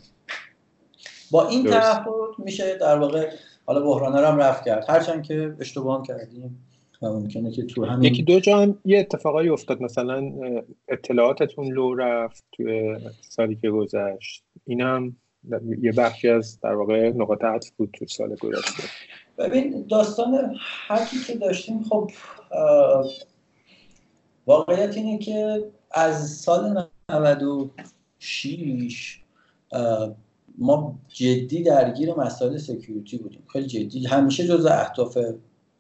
با 1.32 1.48
این 1.48 1.66
تعهد 1.66 2.06
میشه 2.38 2.78
در 2.78 3.00
واقع 3.00 3.30
حالا 3.66 3.86
بحران 3.86 4.14
رو 4.14 4.26
هم 4.26 4.38
رفت 4.38 4.66
کرد. 4.66 4.86
هرچند 4.90 5.24
که 5.24 5.56
اشتباه 5.60 5.98
هم 5.98 6.04
کردیم. 6.04 6.67
و 7.02 7.08
ممکنه 7.08 7.52
که 7.52 7.64
تو 7.64 7.86
همین 7.86 8.14
یکی 8.14 8.24
دو 8.24 8.40
جا 8.40 8.58
هم 8.58 8.78
یه 8.86 9.00
اتفاقایی 9.00 9.50
افتاد. 9.50 9.82
مثلا 9.82 10.32
اطلاعاتتون 10.88 11.68
لو 11.68 11.96
رفت 11.96 12.44
توی 12.52 12.98
سالی 13.30 13.56
که 13.56 13.70
گذشت. 13.70 14.44
این 14.66 14.82
هم 14.82 15.16
یه 15.82 15.92
بخشی 15.92 16.30
از 16.30 16.60
در 16.60 16.74
واقع 16.74 17.10
نقاط 17.10 17.44
عطف 17.44 17.72
بود 17.72 17.90
تو 17.94 18.06
سال 18.08 18.36
گذشته. 18.36 18.84
ببین 19.38 19.86
داستان 19.90 20.56
حرفی 20.88 21.18
که 21.28 21.36
داشتیم 21.40 21.84
خب 21.84 22.12
واقعیت 24.48 24.98
اینه 24.98 25.18
که 25.18 25.64
از 25.92 26.30
سال 26.30 26.88
96 27.12 29.22
ما 30.58 31.00
جدی 31.08 31.64
درگیر 31.64 32.14
مسائل 32.14 32.58
سکیوریتی 32.58 33.18
بودیم. 33.18 33.44
خیلی 33.54 33.68
جدی. 33.68 34.06
همیشه 34.06 34.48
جز 34.48 34.66
اهداف 34.66 35.18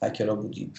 هکرها 0.02 0.36
بودیم. 0.36 0.74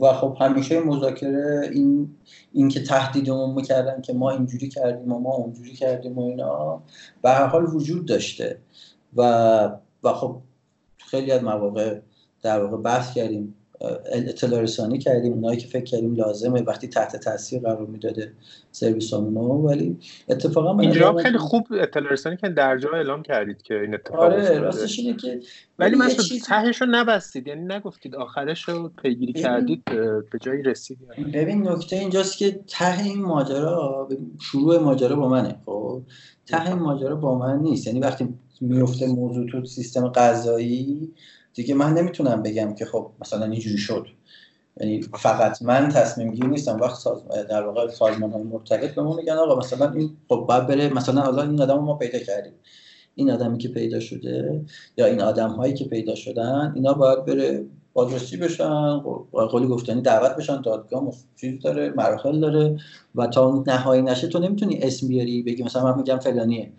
و 0.00 0.12
خب 0.12 0.36
همیشه 0.40 0.80
مذاکره 0.80 1.70
این 1.72 2.16
اینکه 2.52 2.82
تهدیدمون 2.82 3.54
می‌کردن 3.54 4.00
که 4.00 4.12
ما 4.12 4.30
اینجوری 4.30 4.68
کردیم 4.68 5.12
و 5.12 5.18
ما 5.18 5.30
اونجوری 5.30 5.72
کردیم 5.72 6.18
و 6.18 6.22
اینا 6.22 6.82
به 7.22 7.30
هر 7.30 7.46
حال 7.46 7.74
وجود 7.74 8.06
داشته. 8.06 8.58
و 9.16 9.22
و 10.02 10.12
خب 10.12 10.36
خیلی 10.98 11.32
از 11.32 11.42
مواقع 11.42 12.00
در 12.42 12.64
واقع 12.64 12.76
بحث 12.76 13.14
کردیم. 13.14 13.54
اطلاع 14.12 14.60
رسانی 14.60 14.98
کردیم 14.98 15.32
اونایی 15.32 15.58
که 15.58 15.66
فکر 15.66 15.84
کردیم 15.84 16.14
لازمه 16.14 16.62
وقتی 16.62 16.88
تحت 16.88 17.16
تاثیر 17.16 17.60
قرار 17.60 17.86
می‌داده 17.86 18.32
سرویس 18.72 19.12
ولی 19.12 19.96
اتفاقا 20.28 20.80
اینجا 20.80 21.12
خیلی 21.12 21.38
خوب 21.38 21.66
اطلاع 21.70 22.12
رسانی 22.12 22.36
که 22.36 22.48
در 22.48 22.78
جا 22.78 22.88
اعلام 22.94 23.22
کردید 23.22 23.62
که 23.62 23.74
این 23.80 23.94
اتفاق 23.94 24.20
آره 24.20 24.58
راستش 24.58 24.98
اینه 24.98 25.16
که 25.16 25.40
ولی 25.78 25.96
من 25.96 26.08
چیز... 26.08 26.44
تهش 26.44 26.80
رو 26.80 26.86
نبستید. 26.90 27.46
یعنی 27.46 27.74
نگفتید 27.74 28.16
آخرش 28.16 28.68
رو 28.68 28.88
پیگیری 29.02 29.32
کردید 29.32 29.84
به 30.30 30.38
جایی 30.40 30.62
رسیدید 30.62 31.08
ببین 31.32 31.68
نکته 31.68 31.96
اینجاست 31.96 32.38
که 32.38 32.60
ته 32.68 33.02
این 33.02 33.22
ماجرا 33.22 34.08
شروع 34.40 34.78
ماجرا 34.78 35.16
با 35.16 35.28
منه 35.28 35.56
خب؟ 35.66 36.02
ته 36.46 36.66
این 36.66 36.78
ماجرا 36.78 37.16
با 37.16 37.38
من 37.38 37.58
نیست. 37.58 37.86
یعنی 37.86 38.00
وقتی 38.00 38.28
میفته 38.60 39.06
موضوع 39.06 39.50
تو 39.50 39.64
سیستم 39.64 40.08
قضایی 40.08 41.12
دیگه 41.54 41.74
من 41.74 41.94
نمی‌تونم 41.94 42.42
بگم 42.42 42.74
که 42.74 42.84
خب 42.84 43.10
مثلا 43.20 43.44
اینجوری 43.44 43.78
شد. 43.78 44.06
یعنی 44.80 45.02
فقط 45.02 45.62
من 45.62 45.88
تصمیم 45.88 46.32
گیر 46.32 46.46
نیستم. 46.46 46.80
وقت 46.80 46.96
ساز... 46.96 47.22
در 47.50 47.62
واقع 47.62 47.88
سازمان 47.88 48.30
های 48.30 48.42
مرتبط 48.42 48.94
به 48.94 49.02
ما 49.02 49.16
میگن 49.16 49.32
آقا 49.32 49.58
مثلا 49.58 49.92
این 49.92 50.16
خب 50.28 50.46
بره 50.68 50.88
مثلا 50.88 51.20
حالا 51.20 51.42
این 51.42 51.62
آدم 51.62 51.78
ما 51.78 51.94
پیدا 51.94 52.18
کردیم. 52.18 52.52
این 53.14 53.30
آدمی 53.30 53.58
که 53.58 53.68
پیدا 53.68 54.00
شده 54.00 54.64
یا 54.96 55.06
این 55.06 55.20
آدم 55.20 55.50
هایی 55.50 55.74
که 55.74 55.84
پیدا 55.84 56.14
شدن 56.14 56.72
اینا 56.74 56.92
باید 56.92 57.24
بره 57.24 57.64
بازرسی 57.92 58.36
بشن 58.36 58.98
قولی 59.32 59.66
گفتنی 59.66 60.02
دعوت 60.02 60.36
بشن 60.36 60.60
دادگاه 60.60 61.12
چیز 61.40 61.62
داره 61.62 61.90
مراحل 61.96 62.40
داره 62.40 62.76
و 63.14 63.26
تا 63.26 63.64
نهایی 63.66 64.02
نشه 64.02 64.28
تو 64.28 64.38
نمی‌تونی 64.38 64.78
اسم 64.82 65.08
بیاری 65.08 65.42
بگی 65.42 65.62
مثلا 65.62 65.84
من 65.84 65.96
میگم 65.96 66.18
فلانیه. 66.18 66.72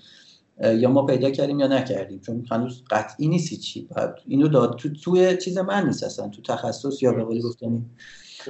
یا 0.64 0.90
ما 0.90 1.06
پیدا 1.06 1.30
کردیم 1.30 1.60
یا 1.60 1.68
نکردیم. 1.68 2.20
چون 2.20 2.46
هنوز 2.52 2.84
قطعی 2.90 3.28
نیستی 3.28 3.58
چی 3.58 3.90
اینو 4.28 4.48
داد. 4.48 4.76
تو 4.76 4.90
توی 4.90 5.38
چیز 5.38 5.58
من 5.58 5.86
نیست 5.86 6.04
اصلا. 6.04 6.28
تو 6.30 6.42
تخصص 6.42 7.04
یا 7.04 7.14
به 7.14 7.24
قولی 7.24 7.42
گفتنی. 7.42 7.86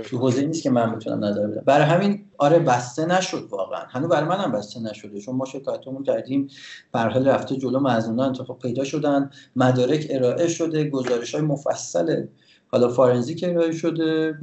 تو 0.04 0.18
حوزه 0.18 0.46
نیست 0.46 0.64
که 0.64 0.70
من 0.70 0.96
بتونم 0.96 1.26
نظر 1.26 1.48
بدم. 1.48 1.64
برای 1.66 1.86
همین 1.86 2.26
آره 2.38 2.60
بسته 2.60 3.06
نشد 3.06 3.48
واقعا. 3.50 3.86
هنوز 3.90 4.10
برای 4.10 4.30
منم 4.30 4.52
بسته 4.52 4.80
نشده. 4.80 5.20
چون 5.20 5.36
ما 5.36 5.46
شکایتمون 5.46 6.04
کردیم. 6.04 6.48
برحال 6.92 7.28
رفته 7.28 7.56
جلو 7.56 7.80
مزنونا 7.80 8.26
انتخاب 8.26 8.60
پیدا 8.60 8.84
شدن. 8.84 9.30
مدارک 9.56 10.08
ارائه 10.10 10.48
شده. 10.48 10.90
گزارش 10.90 11.36
های 11.36 11.44
مفصل 11.44 12.24
حالا 12.68 12.90
فارنزیک 12.90 13.46
ارائه 13.48 13.72
شده. 13.72 14.40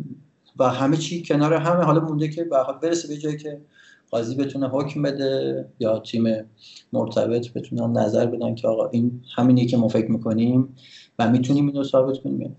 و 0.59 0.69
همه 0.69 0.97
چی 0.97 1.23
کنار 1.23 1.55
همه. 1.55 1.85
حالا 1.85 2.01
مونده 2.01 2.29
که 2.29 2.47
برسه 2.83 3.09
به 3.09 3.17
جایی 3.17 3.37
که 3.37 3.61
قاضی 4.11 4.37
بتونه 4.37 4.69
حکم 4.69 5.03
بده 5.03 5.65
یا 5.79 5.99
تیم 5.99 6.51
مرتبط 6.93 7.53
بتونن 7.53 7.99
نظر 7.99 8.27
بدن 8.27 8.55
که 8.55 8.69
آقا 8.69 8.89
این 8.89 9.23
همینی 9.37 9.67
که 9.67 9.77
ما 9.77 9.89
فکر 9.89 10.11
می‌کنیم 10.11 10.77
و 11.19 11.31
می‌تونیم 11.31 11.67
اینو 11.67 11.85
ثابت 11.85 12.19
کنیم. 12.19 12.57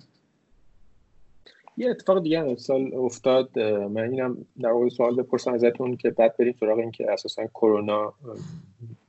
یه 1.78 1.90
اتفاق 1.90 2.24
دیگه 2.24 2.40
هم 2.40 2.56
افتاد. 2.94 3.60
من 3.60 4.12
اینم 4.12 4.46
در 4.62 4.70
واقع 4.72 4.90
سوال 4.90 5.16
بپرسم 5.16 5.54
ازتون 5.54 5.98
که 5.98 6.10
بعد 6.10 6.38
بریم 6.38 6.56
سراغ 6.60 6.80
این 6.80 6.92
که 6.92 7.12
اساسا 7.12 7.48
کرونا 7.48 8.14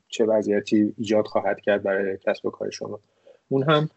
چه 0.09 0.25
وضعیتی 0.25 0.95
ایجاد 0.99 1.27
خواهد 1.27 1.61
کرد 1.61 1.83
برای 1.83 2.19
کسب 2.27 2.47
و 2.47 2.51
کار 2.51 2.71
شما. 2.71 3.01
اون 3.49 3.63
هم 3.63 3.91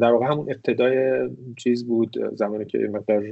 در 0.00 0.12
واقع 0.12 0.26
همون 0.26 0.50
ابتدای 0.50 1.28
چیز 1.56 1.86
بود 1.86 2.36
زمانی 2.36 2.64
که 2.64 2.78
مقدار 2.78 3.24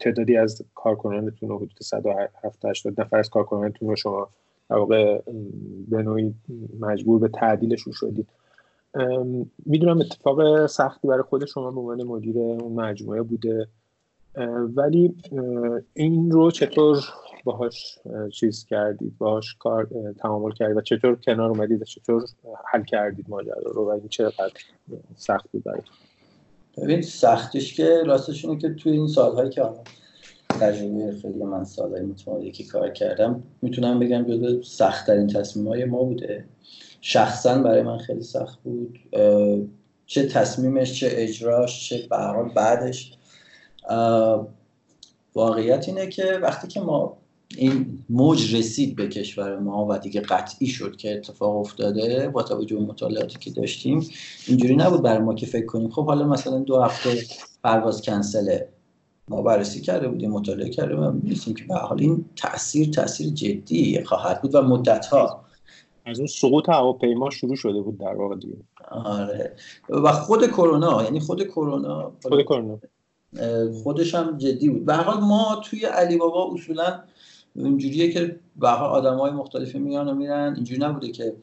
تعدادی 0.00 0.36
از 0.36 0.62
کارکنانتون 0.74 1.48
رو 1.48 1.56
حدود 1.56 1.78
170 1.80 3.00
نفر 3.00 3.18
از 3.18 3.30
کارکنانتون 3.30 3.88
رو 3.88 3.96
شما 3.96 4.28
در 4.70 4.76
واقع 4.76 5.20
به 5.88 6.02
نوعی 6.02 6.34
مجبور 6.80 7.18
به 7.20 7.28
تعدیلشون 7.28 7.92
شدید. 7.92 8.28
می‌دونم 9.66 10.00
اتفاق 10.00 10.66
سختی 10.66 11.08
برای 11.08 11.22
خود 11.22 11.44
شما 11.44 11.70
به 11.70 11.80
عنوان 11.80 12.02
مدیر 12.02 12.38
اون 12.38 12.72
مجموعه 12.72 13.22
بوده. 13.22 13.68
ولی 14.76 15.14
این 15.94 16.30
رو 16.30 16.50
چطور 16.50 17.04
باهاش 17.44 17.98
چیز 18.32 18.64
کردید؟ 18.64 19.18
باهاش 19.18 19.54
کار 19.58 19.88
تعامل 20.18 20.52
کردید 20.52 20.76
و 20.76 20.80
چطور 20.80 21.16
کنار 21.16 21.50
اومدید 21.50 21.82
و 21.82 21.84
چطور 21.84 22.24
حل 22.72 22.84
کردید 22.84 23.26
ماجرا 23.28 23.72
رو 23.72 23.84
و 23.84 23.88
این 23.88 24.08
چقدر 24.08 24.52
سخت 25.16 25.52
بود 25.52 25.64
براتون 25.64 25.94
ببین 26.82 27.02
سختش 27.02 27.74
که 27.74 28.02
راستش 28.06 28.44
اینه 28.44 28.60
که 28.60 28.74
توی 28.74 28.92
این 28.92 29.08
سالهایی 29.08 29.50
که 29.50 29.62
تجربه 30.48 31.12
خیلی 31.22 31.44
من 31.44 31.64
سالهای 31.64 32.02
متمادی 32.02 32.50
که 32.50 32.64
کار 32.64 32.90
کردم 32.90 33.42
می‌تونم 33.62 33.98
بگم 33.98 34.24
جزو 34.24 34.62
سختترین 34.62 35.26
تصمیم 35.26 35.68
های 35.68 35.84
ما 35.84 36.02
بوده. 36.02 36.44
شخصا 37.00 37.62
برای 37.62 37.82
من 37.82 37.98
خیلی 37.98 38.22
سخت 38.22 38.58
بود. 38.62 38.98
چه 40.06 40.26
تصمیمش 40.26 41.00
چه 41.00 41.08
اجراش 41.10 41.88
چه 41.88 42.06
به 42.10 42.54
بعدش 42.56 43.17
واقعیت 45.34 45.88
اینه 45.88 46.06
که 46.06 46.38
وقتی 46.42 46.68
که 46.68 46.80
ما 46.80 47.16
این 47.56 47.98
موج 48.10 48.56
رسید 48.56 48.96
به 48.96 49.08
کشور 49.08 49.58
ما 49.58 49.86
و 49.90 49.98
دیگه 49.98 50.20
قطعی 50.20 50.66
شد 50.66 50.96
که 50.96 51.16
اتفاق 51.16 51.56
افتاده 51.56 52.28
با 52.28 52.42
توجه 52.42 52.76
به 52.76 52.82
مطالعاتی 52.82 53.38
که 53.38 53.50
داشتیم 53.50 54.08
اینجوری 54.46 54.76
نبود 54.76 55.02
برای 55.02 55.18
ما 55.18 55.34
که 55.34 55.46
فکر 55.46 55.66
کنیم. 55.66 55.90
خب 55.90 56.06
حالا 56.06 56.26
مثلا 56.26 56.58
دو 56.58 56.80
هفته 56.80 57.22
پرواز 57.64 58.02
کنسله 58.02 58.68
ما 59.28 59.42
بررسی 59.42 59.80
کرده 59.80 60.08
بودیم 60.08 60.30
مطالعه 60.30 60.70
کرده 60.70 60.96
و 60.96 61.10
می‌دونیم 61.10 61.54
که 61.56 61.64
به 61.68 61.74
حال 61.74 62.00
این 62.00 62.24
تاثیر 62.36 62.90
تاثیر 62.90 63.30
جدی 63.30 64.04
خواهد 64.04 64.42
بود 64.42 64.54
و 64.54 64.62
مدت 64.62 65.06
ها 65.06 65.44
از 66.06 66.18
اون 66.18 66.26
سقوط 66.26 66.68
هواپیما 66.68 67.30
شروع 67.30 67.56
شده 67.56 67.80
بود 67.80 67.98
در 67.98 68.14
واقع 68.14 68.36
دیگه. 68.36 68.56
آره. 68.90 69.56
و 69.88 70.12
خود 70.12 70.46
کرونا 70.46 71.04
یعنی 71.04 71.20
خود 71.20 71.42
کرونا 71.42 72.12
خود 72.22 72.42
کرونا. 72.42 72.78
خودش 73.82 74.14
هم 74.14 74.38
جدی 74.38 74.68
بود. 74.68 74.84
به 74.84 74.94
حال 74.94 75.20
ما 75.20 75.62
توی 75.64 75.84
علی 75.84 76.16
بابا 76.16 76.54
اصولا 76.54 77.02
اینجوریه 77.54 78.12
که 78.12 78.40
به 78.56 78.68
آدم 78.68 79.16
های 79.16 79.30
مختلفی 79.30 79.78
میان 79.78 80.08
و 80.08 80.14
میرن. 80.14 80.54
اینجوری 80.54 80.80
نبوده 80.80 81.10
که 81.10 81.36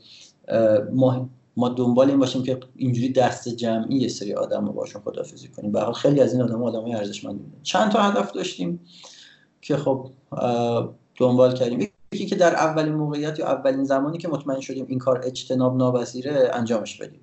ما 0.94 1.30
ما 1.58 1.70
دنبال 1.70 2.10
این 2.10 2.20
باشیم 2.20 2.44
که 2.44 2.60
اینجوری 2.76 3.14
دست 3.14 3.50
جمعی 3.50 3.98
یه 3.98 4.08
سری 4.08 4.34
آدم 4.34 4.66
رو 4.66 4.74
باشون 4.74 5.02
خدافزی 5.02 5.48
کنیم. 5.48 5.72
به 5.72 5.94
خیلی 5.94 6.22
از 6.22 6.34
این 6.34 6.42
آدم 6.42 6.62
ها 6.62 6.68
آدم 6.68 6.82
های 6.82 7.10
چند 7.64 7.92
تا 7.92 8.02
هدف 8.02 8.32
داشتیم 8.32 8.80
که 9.62 9.78
خب 9.78 10.10
دنبال 11.16 11.54
کردیم. 11.54 11.88
یکی 12.12 12.26
که 12.26 12.36
در 12.36 12.56
اولین 12.56 12.94
موقعیت 12.94 13.40
یا 13.40 13.48
اولین 13.48 13.84
زمانی 13.84 14.18
که 14.18 14.28
مطمئن 14.28 14.60
شدیم 14.60 14.86
این 14.90 15.00
کار 15.00 15.22
اجتناب 15.24 15.78
ناپذیره 15.78 16.50
انجامش 16.54 16.98
بدیم. 16.98 17.22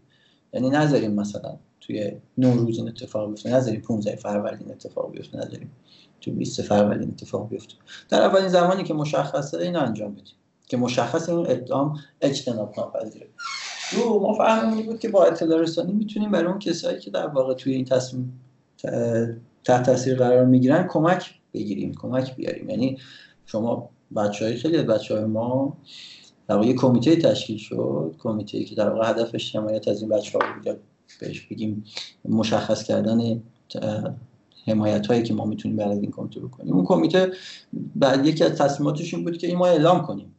یعنی 0.52 0.70
نذاریم 0.70 1.14
مثلا. 1.14 1.58
توی 1.86 2.12
نوروز 2.38 2.78
این 2.78 2.88
اتفاق 2.88 3.30
بیفته. 3.30 3.50
نذاریم 3.50 3.80
15 3.80 4.16
فروردین 4.16 4.70
اتفاق 4.70 5.10
بیفته 5.10 5.38
نذاریم 5.38 5.70
تو 6.20 6.30
20 6.30 6.62
فروردین 6.62 7.08
اتفاق 7.08 7.48
بیفته. 7.48 7.74
در 8.08 8.22
اولین 8.22 8.48
زمانی 8.48 8.84
که 8.84 8.94
مشخصه 8.94 9.58
این 9.58 9.76
انجام 9.76 10.12
بدیم. 10.12 10.34
که 10.68 10.76
مشخص 10.76 11.28
این 11.28 11.38
اقدام 11.38 11.98
اجتناب 12.20 12.74
ناپذیره 12.78 13.26
دو 13.92 14.20
ما 14.20 14.34
فهممون 14.34 14.82
بود 14.86 15.00
که 15.00 15.08
با 15.08 15.24
اطلاع 15.24 15.60
رسانی 15.60 15.92
می‌تونیم 15.92 16.30
برای 16.30 16.46
اون 16.46 16.58
کسایی 16.58 17.00
که 17.00 17.10
در 17.10 17.26
واقع 17.26 17.54
توی 17.54 17.74
این 17.74 17.84
تصمیم 17.84 18.40
تحت 19.64 19.82
تاثیر 19.86 20.18
قرار 20.18 20.44
می‌گیرن 20.44 20.86
کمک 20.88 21.34
بگیریم 21.54 21.94
کمک 21.94 22.36
بیاریم. 22.36 22.70
یعنی 22.70 22.98
شما 23.46 23.90
بچه 24.16 24.44
های 24.44 24.56
خیلی 24.56 24.82
بچه 24.82 25.14
های 25.14 25.24
ما 25.24 25.76
در 26.48 26.56
واقع 26.56 26.72
کمیته 26.72 27.16
تشکیل 27.16 27.56
شد 27.56 28.14
کمیته 28.18 28.64
که 28.64 28.74
در 28.74 28.90
واقع 28.90 29.10
هدفش 29.10 29.56
حمایت 29.56 29.88
از 29.88 30.00
این 30.00 30.10
بچه 30.10 30.38
ها 30.38 30.44
بود. 30.64 30.80
بهش 31.20 31.40
بگیم 31.40 31.84
مشخص 32.24 32.82
کردن 32.82 33.42
حمایت 34.66 35.06
هایی 35.06 35.22
که 35.22 35.34
ما 35.34 35.44
می‌تونیم 35.44 35.76
برای 35.76 35.98
این 35.98 36.10
کمیته 36.10 36.40
بکنیم. 36.40 36.74
اون 36.74 36.84
کمیته 36.84 37.32
بعد 37.94 38.26
یکی 38.26 38.44
از 38.44 38.52
تصمیماتش 38.52 39.14
این 39.14 39.24
بود 39.24 39.38
که 39.38 39.46
این 39.46 39.56
ما 39.56 39.66
اعلام 39.66 40.02
کنیم. 40.02 40.34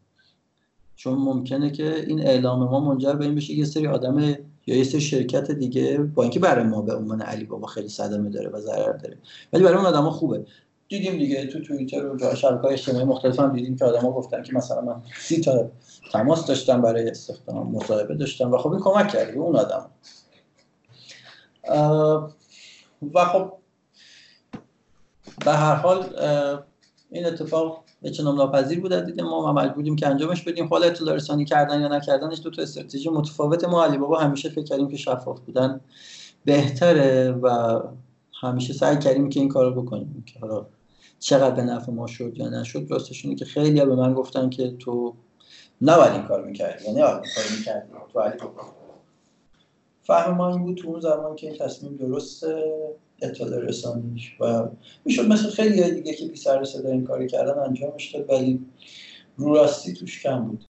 چون 0.95 1.13
ممکنه 1.13 1.71
که 1.71 2.05
این 2.07 2.27
اعلام 2.27 2.59
ما 2.59 2.79
منجر 2.79 3.13
به 3.13 3.25
این 3.25 3.35
بشه 3.35 3.53
یه 3.53 3.65
سری 3.65 3.87
آدم 3.87 4.19
یا 4.67 4.75
یه 4.77 4.83
سری 4.83 5.01
شرکت 5.01 5.51
دیگه 5.51 5.97
با 5.97 6.23
اینکه 6.23 6.39
برای 6.39 6.63
ما 6.63 6.81
به 6.81 6.95
عنوان 6.95 7.21
علی 7.21 7.43
بابا 7.43 7.67
خیلی 7.67 7.89
صدمه 7.89 8.29
داره 8.29 8.49
و 8.49 8.59
ضرر 8.59 8.97
داره 8.97 9.17
ولی 9.53 9.63
برای 9.63 9.77
اون 9.77 9.85
آدما 9.85 10.11
خوبه. 10.11 10.45
دیدیم 10.87 11.17
دیگه 11.17 11.47
تو 11.47 11.59
توییتر 11.59 12.05
و 12.05 12.35
شبکه‌های 12.35 12.73
اجتماعی 12.73 13.05
مختلف 13.05 13.39
هم 13.39 13.53
دیدیم 13.53 13.75
که 13.75 13.85
آدما 13.85 14.11
گفتن 14.11 14.43
که 14.43 14.53
مثلا 14.53 14.81
من 14.81 15.01
سی 15.19 15.41
تا 15.41 15.71
تماس 16.11 16.45
داشتم 16.45 16.81
برای 16.81 17.09
استخدام 17.09 17.71
مصاحبه 17.71 18.15
داشتم 18.15 18.51
و 18.51 18.57
خب 18.57 18.71
این 18.71 18.81
کمک 18.81 19.07
کرد 19.07 19.37
اون 19.37 19.55
آدم. 19.55 19.85
و 23.13 23.25
خب 23.25 23.53
به 25.45 25.51
هر 25.51 25.75
حال 25.75 26.05
این 27.09 27.25
اتفاق 27.25 27.83
اجتناب 28.03 28.35
ناپذیر 28.35 28.81
بود 28.81 28.93
از 28.93 29.19
ما 29.19 29.43
و 29.43 29.53
مجبوریم 29.53 29.95
که 29.95 30.07
انجامش 30.07 30.41
بدیم. 30.41 30.67
حالا 30.67 30.87
اطلاع 30.87 31.15
رسانی 31.15 31.45
کردن 31.45 31.81
یا 31.81 31.87
نکردنش 31.87 32.41
دو 32.43 32.49
تا 32.49 32.61
استراتژی 32.61 33.09
متفاوت 33.09 33.63
ما 33.63 33.85
علی 33.85 33.97
بابا 33.97 34.19
همیشه 34.19 34.49
فکر 34.49 34.63
کردیم 34.63 34.87
که 34.87 34.97
شفاف 34.97 35.39
بودن 35.39 35.81
بهتره 36.45 37.31
و 37.31 37.79
همیشه 38.41 38.73
سعی 38.73 38.97
کردیم 38.97 39.29
که 39.29 39.39
این 39.39 39.49
کارو 39.49 39.81
بکنیم. 39.81 40.23
که 40.25 40.39
حالا 40.39 40.65
چقدر 41.19 41.55
به 41.55 41.61
نفع 41.61 41.91
ما 41.91 42.07
شد 42.07 42.37
یا 42.37 42.49
نشد 42.49 42.87
راستش 42.89 43.25
اینه 43.25 43.37
که 43.37 43.45
خیلی 43.45 43.85
به 43.85 43.95
من 43.95 44.13
گفتن 44.13 44.49
که 44.49 44.71
تو 44.71 45.13
نباید 45.81 46.11
این 46.11 46.23
کار 46.23 46.45
می‌کردی 46.45 46.91
نباید 46.91 47.03
این 47.03 47.33
کار 47.35 47.43
می‌کردی. 47.57 47.87
تو 48.13 48.19
علی 48.19 48.37
بابا 48.37 48.82
فهم 50.03 50.37
ما 50.37 50.49
این 50.49 50.63
بود 50.63 50.77
تو 50.77 50.87
اون 50.89 50.99
زمان 50.99 51.35
که 51.35 51.47
این 51.47 51.57
تصمیم 51.57 51.97
درسته 51.97 52.73
اطلاع 53.21 53.59
رسانیش 53.59 54.35
و 54.39 54.69
می‌شد 55.05 55.27
مثل 55.27 55.49
خیلی 55.49 55.91
دیگه 55.91 56.13
که 56.13 56.25
بی 56.27 56.35
سر 56.35 56.63
صدا 56.63 56.89
این 56.89 57.03
کاری 57.03 57.27
کردن 57.27 57.59
انجامش 57.59 58.15
داد 58.15 58.29
ولی 58.29 58.59
رو 59.37 59.55
راستی 59.55 59.93
توش 59.93 60.23
کم 60.23 60.45
بود. 60.47 60.65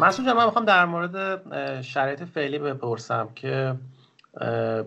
مسعود 0.00 0.28
من 0.28 0.44
می‌خوام 0.44 0.64
در 0.64 0.84
مورد 0.84 1.82
شرایط 1.82 2.22
فعلی 2.22 2.58
بپرسم 2.58 3.28
که 3.34 3.74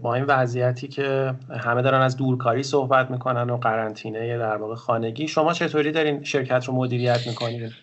با 0.02 0.16
این 0.16 0.24
وضعیتی 0.24 0.88
که 0.88 1.34
همه 1.60 1.82
دارن 1.82 2.02
از 2.02 2.18
دورکاری 2.18 2.64
صحبت 2.64 3.12
می‌کنن 3.12 3.50
و 3.50 3.58
قرنطینه 3.58 4.38
در 4.38 4.58
واقع 4.58 4.76
خانگی 4.76 5.28
شما 5.28 5.54
چطوری 5.54 5.92
دارین 5.92 6.24
شرکت 6.24 6.66
رو 6.66 6.74
مدیریت 6.74 7.28
می‌کنید؟ 7.28 7.74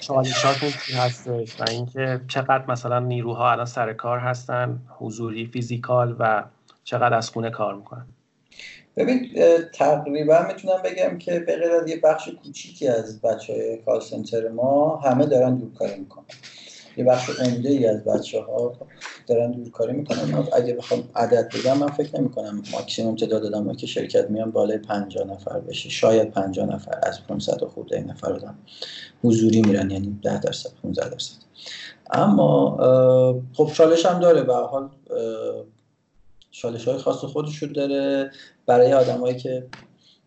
چالشاتون 0.00 0.70
چی 0.70 0.92
هستش 0.92 1.60
و 1.60 1.64
اینکه 1.70 2.20
چقدر 2.28 2.64
مثلا 2.68 2.98
نیروها 2.98 3.52
الان 3.52 3.66
سر 3.66 3.92
کار 3.92 4.18
هستن 4.18 4.80
حضوری 4.88 5.46
فیزیکال 5.46 6.16
و 6.18 6.44
چقدر 6.84 7.14
از 7.14 7.30
خونه 7.30 7.50
کار 7.50 7.74
می‌کنن؟ 7.74 8.06
ببین 8.96 9.28
تقریبا 9.74 10.46
می‌تونم 10.48 10.82
بگم 10.84 11.18
که 11.18 11.40
به 11.40 11.56
غیر 11.56 11.72
از 11.72 11.88
یه 11.88 12.00
بخش 12.00 12.28
کوچیکی 12.44 12.88
از 12.88 13.20
بچه 13.20 13.52
های 13.52 13.76
کال 13.76 14.00
سنتر 14.00 14.48
ما 14.48 14.96
همه 14.96 15.26
دارن 15.26 15.56
دورکاری 15.56 16.00
می‌کنن. 16.00 16.24
یه 16.96 17.04
بخش 17.04 17.30
عمده 17.40 17.68
ای 17.68 17.86
از 17.86 18.04
بچه 18.04 18.40
ها 18.40 18.72
دارن 19.26 19.50
دورکاری 19.50 19.92
می‌کنن. 19.92 20.48
اگه 20.52 20.74
بخوام 20.74 21.08
عدد 21.16 21.48
بگم 21.54 21.78
من 21.78 21.86
فکر 21.86 22.20
نمی 22.20 22.30
کنم 22.30 22.62
ماکسیموم 22.72 23.16
تعداد 23.16 23.44
آدم 23.44 23.74
که 23.74 23.86
شرکت 23.86 24.30
میان 24.30 24.50
بالای 24.50 24.78
50 24.78 25.26
نفر 25.26 25.60
بشه. 25.60 25.88
شاید 25.88 26.30
50 26.30 26.66
نفر 26.66 26.98
از 27.02 27.26
500 27.26 27.64
خورده 27.64 28.00
نفر 28.00 28.32
آدم. 28.32 28.58
حضوری 29.24 29.62
میرن 29.62 29.90
یعنی 29.90 30.18
10 30.22 30.38
درصد 30.38 30.70
15 30.82 31.08
درصد. 31.08 31.36
اما 32.10 32.76
خب 33.52 33.70
چالش 33.74 34.06
هم 34.06 34.20
داره. 34.20 34.42
به 34.42 34.54
حال 34.54 34.88
چالش 36.50 36.88
های 36.88 36.98
خاص 36.98 37.16
خودش 37.16 37.62
داره. 37.62 38.30
برای 38.66 38.92
آدمایی 38.92 39.36
که 39.36 39.66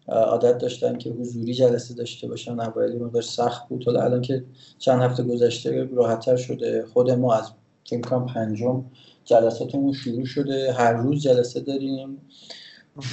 عادت 0.07 0.57
داشتن 0.57 0.97
که 0.97 1.09
حضوری 1.09 1.53
جلسه 1.53 1.93
داشته 1.93 2.27
باشن 2.27 2.59
اولی 2.59 2.97
مقدار 2.97 3.21
سخت 3.21 3.69
بود. 3.69 3.85
حالا 3.85 4.01
الان 4.01 4.21
که 4.21 4.43
چند 4.79 5.01
هفته 5.01 5.23
گذشته 5.23 5.89
راحتتر 5.93 6.35
شده. 6.35 6.85
خود 6.93 7.11
ما 7.11 7.33
از 7.33 7.51
فکر 7.89 8.25
پنجم 8.25 8.85
جلساتمون 9.25 9.93
شروع 9.93 10.25
شده. 10.25 10.73
هر 10.73 10.93
روز 10.93 11.21
جلسه 11.21 11.59
داریم 11.59 12.21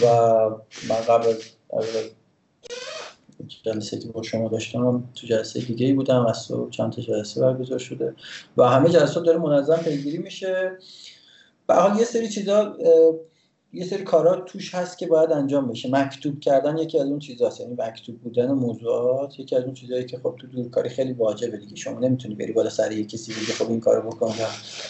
و 0.03 0.07
من 0.89 1.01
قبل 1.09 1.29
از 1.29 1.85
جلسه 3.65 3.99
که 3.99 4.09
با 4.09 4.23
شما 4.23 4.49
داشتم 4.49 5.09
تو 5.15 5.27
جلسه 5.27 5.61
دیگه 5.61 5.87
ای 5.87 5.93
بودم. 5.93 6.27
از 6.27 6.49
تو 6.49 6.71
چند 6.71 6.93
تا 6.93 7.03
جلسه 7.03 7.41
برگزار 7.41 7.79
شده. 7.79 8.15
و 8.57 8.69
همه 8.69 8.91
جلسات 8.91 9.25
داره 9.25 9.39
منظم 9.39 9.77
پیگیری 9.77 10.19
میشه. 10.19 10.79
به 11.71 11.77
حال 11.77 11.99
یه 11.99 12.05
سری 12.05 12.29
چیزا 12.29 12.77
یه 13.73 13.85
سری 13.85 14.05
کارا 14.05 14.41
توش 14.41 14.75
هست 14.75 14.99
که 14.99 15.07
باید 15.07 15.33
انجام 15.33 15.69
بشه. 15.69 15.91
مکتوب 15.91 16.41
کردن 16.41 16.79
یکی 16.79 16.99
از 16.99 17.07
اون 17.07 17.19
چیزاست. 17.19 17.61
یعنی 17.61 17.77
مکتوب 17.79 18.21
بودن 18.21 18.53
موضوعات 18.53 19.41
یکی 19.41 19.57
از 19.57 19.65
اون 19.65 19.75
چیزایی 19.75 20.05
که 20.05 20.19
خب 20.19 20.37
تو 20.41 20.47
دورکاری 20.47 20.89
خیلی 20.89 21.13
واجبه 21.13 21.57
دیگه. 21.57 21.77
شما 21.77 22.01
نمی‌تونی 22.01 22.35
بری 22.35 22.53
بالا 22.53 22.71
سر 22.71 22.93
یه 22.93 23.05
کسی 23.05 23.33
بگی 23.33 23.53
خب 23.53 23.71
این 23.71 23.81
کارو 23.81 24.11
بکن 24.11 24.27
یا 24.27 24.47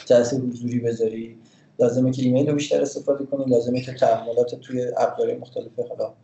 جلسه 0.06 0.36
حضوری 0.36 0.78
بذاری. 0.78 1.38
لازمه 1.78 2.12
که 2.12 2.22
ایمیل 2.22 2.48
رو 2.48 2.54
بیشتر 2.54 2.82
استفاده 2.82 3.24
کنی. 3.26 3.44
لازمه 3.44 3.80
که 3.80 3.92
تعاملات 3.92 4.54
توی 4.54 4.86
ابزارهای 4.96 5.36
مختلف 5.38 5.78
حالا 5.88 6.14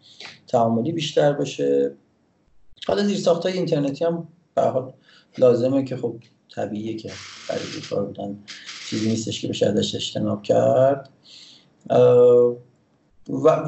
تعاملی 0.47 0.93
بیشتر 0.93 1.33
باشه. 1.33 1.93
حالا 2.87 3.05
زیر 3.05 3.17
ساختای 3.17 3.53
اینترنتی 3.53 4.05
هم 4.05 4.29
به 4.55 4.63
حال 4.63 4.93
لازمه 5.39 5.85
که 5.85 5.97
خب 5.97 6.15
طبیعیه 6.55 6.97
که 6.97 7.13
برای 7.49 7.61
کار 7.91 8.05
بودن 8.05 8.39
چیزی 8.91 9.09
نیستش 9.09 9.41
که 9.41 9.49
بشه 9.49 9.67
ازش 9.67 9.95
اجتناب 9.95 10.43
کرد. 10.43 11.09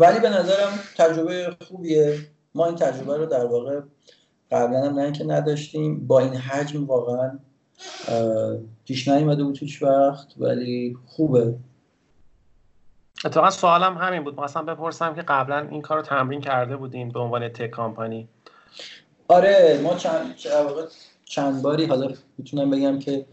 ولی 0.01 0.21
به 0.21 0.29
نظرم 0.29 0.79
تجربه 0.97 1.57
خوبیه. 1.69 2.19
ما 2.55 2.67
این 2.67 2.77
تجربه 2.77 3.17
رو 3.17 3.27
در 3.27 3.47
واقع 3.47 3.81
قبلا 4.51 4.85
هم 4.85 4.95
نه 4.95 5.03
اینکه 5.03 5.25
نداشتیم 5.25 6.07
با 6.07 6.21
این 6.21 6.35
حجم 6.35 6.87
واقعا 6.87 7.39
پیش 8.85 9.09
نیومده 9.09 9.45
بود 9.45 9.59
هیچ 9.59 9.83
وقت 9.83 10.27
ولی 10.39 10.97
خوبه. 11.07 11.55
اتفاقا 13.25 13.51
سوالم 13.51 13.97
همین 13.97 14.25
بود. 14.25 14.41
مثلا 14.41 14.63
بپرسم 14.63 15.15
که 15.15 15.23
قبلا 15.23 15.69
این 15.71 15.83
کار 15.83 15.97
رو 15.97 16.03
تمرین 16.03 16.41
کرده 16.41 16.77
بودیم 16.77 17.09
به 17.09 17.21
عنوان 17.21 17.49
تک 17.49 17.71
کامپانی 17.71 18.29
آره 19.29 19.81
ما 19.83 19.95
چند 19.95 20.35
چند 21.25 21.63
باری 21.63 21.87
حالا 21.87 22.13
می‌تونم 22.39 22.71
بگم 22.71 22.99
که 22.99 23.27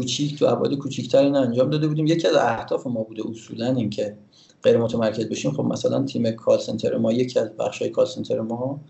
کوچیک 0.00 0.38
تو 0.38 0.46
ابعاد 0.46 0.74
کوچیکتر 0.74 1.18
این 1.18 1.36
انجام 1.36 1.70
داده 1.70 1.88
بودیم. 1.88 2.06
یکی 2.06 2.28
از 2.28 2.34
اهداف 2.34 2.86
ما 2.86 3.02
بوده 3.02 3.22
اصولا 3.30 3.66
این 3.66 3.90
که 3.90 4.16
غیر 4.62 4.78
متمرکز 4.78 5.28
بشیم. 5.28 5.50
خب 5.50 5.64
مثلا 5.64 6.02
تیم 6.04 6.30
کال 6.30 6.58
سنتر 6.58 6.96
ما 6.96 7.12
یکی 7.12 7.38
از 7.38 7.56
بخش 7.56 7.82
های 7.82 7.90
کال 7.90 8.06
سنتر 8.06 8.40
ما 8.40 8.80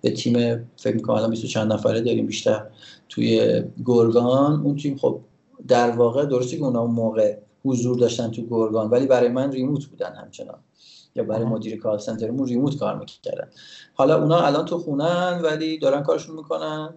به 0.00 0.10
تیم 0.10 0.66
فکر 0.76 0.94
می‌کنم 0.94 1.16
الان 1.16 1.30
20 1.30 1.46
چند 1.46 1.72
نفره 1.72 2.00
داریم 2.00 2.26
بیشتر 2.26 2.66
توی 3.08 3.62
گرگان. 3.84 4.60
اون 4.60 4.76
تیم 4.76 4.96
خب 4.96 5.20
در 5.68 5.90
واقع 5.90 6.24
درسته 6.24 6.56
که 6.56 6.64
اونا 6.64 6.80
اون 6.80 6.90
موقع 6.90 7.36
حضور 7.64 7.98
داشتن 7.98 8.30
تو 8.30 8.42
گرگان 8.50 8.90
ولی 8.90 9.06
برای 9.06 9.28
من 9.28 9.52
ریموت 9.52 9.86
بودن 9.86 10.14
همچنان. 10.14 10.58
یا 11.14 11.24
برای 11.24 11.44
مدیر 11.44 11.80
کال 11.80 11.98
سنترمون 11.98 12.46
ریموت 12.46 12.78
کار 12.78 12.98
می‌کردن. 12.98 13.48
حالا 13.94 14.22
اونا 14.22 14.40
الان 14.40 14.64
تو 14.64 14.78
خونن 14.78 15.40
ولی 15.44 15.78
دارن 15.78 16.02
کارشون 16.02 16.36
می‌کنن. 16.36 16.94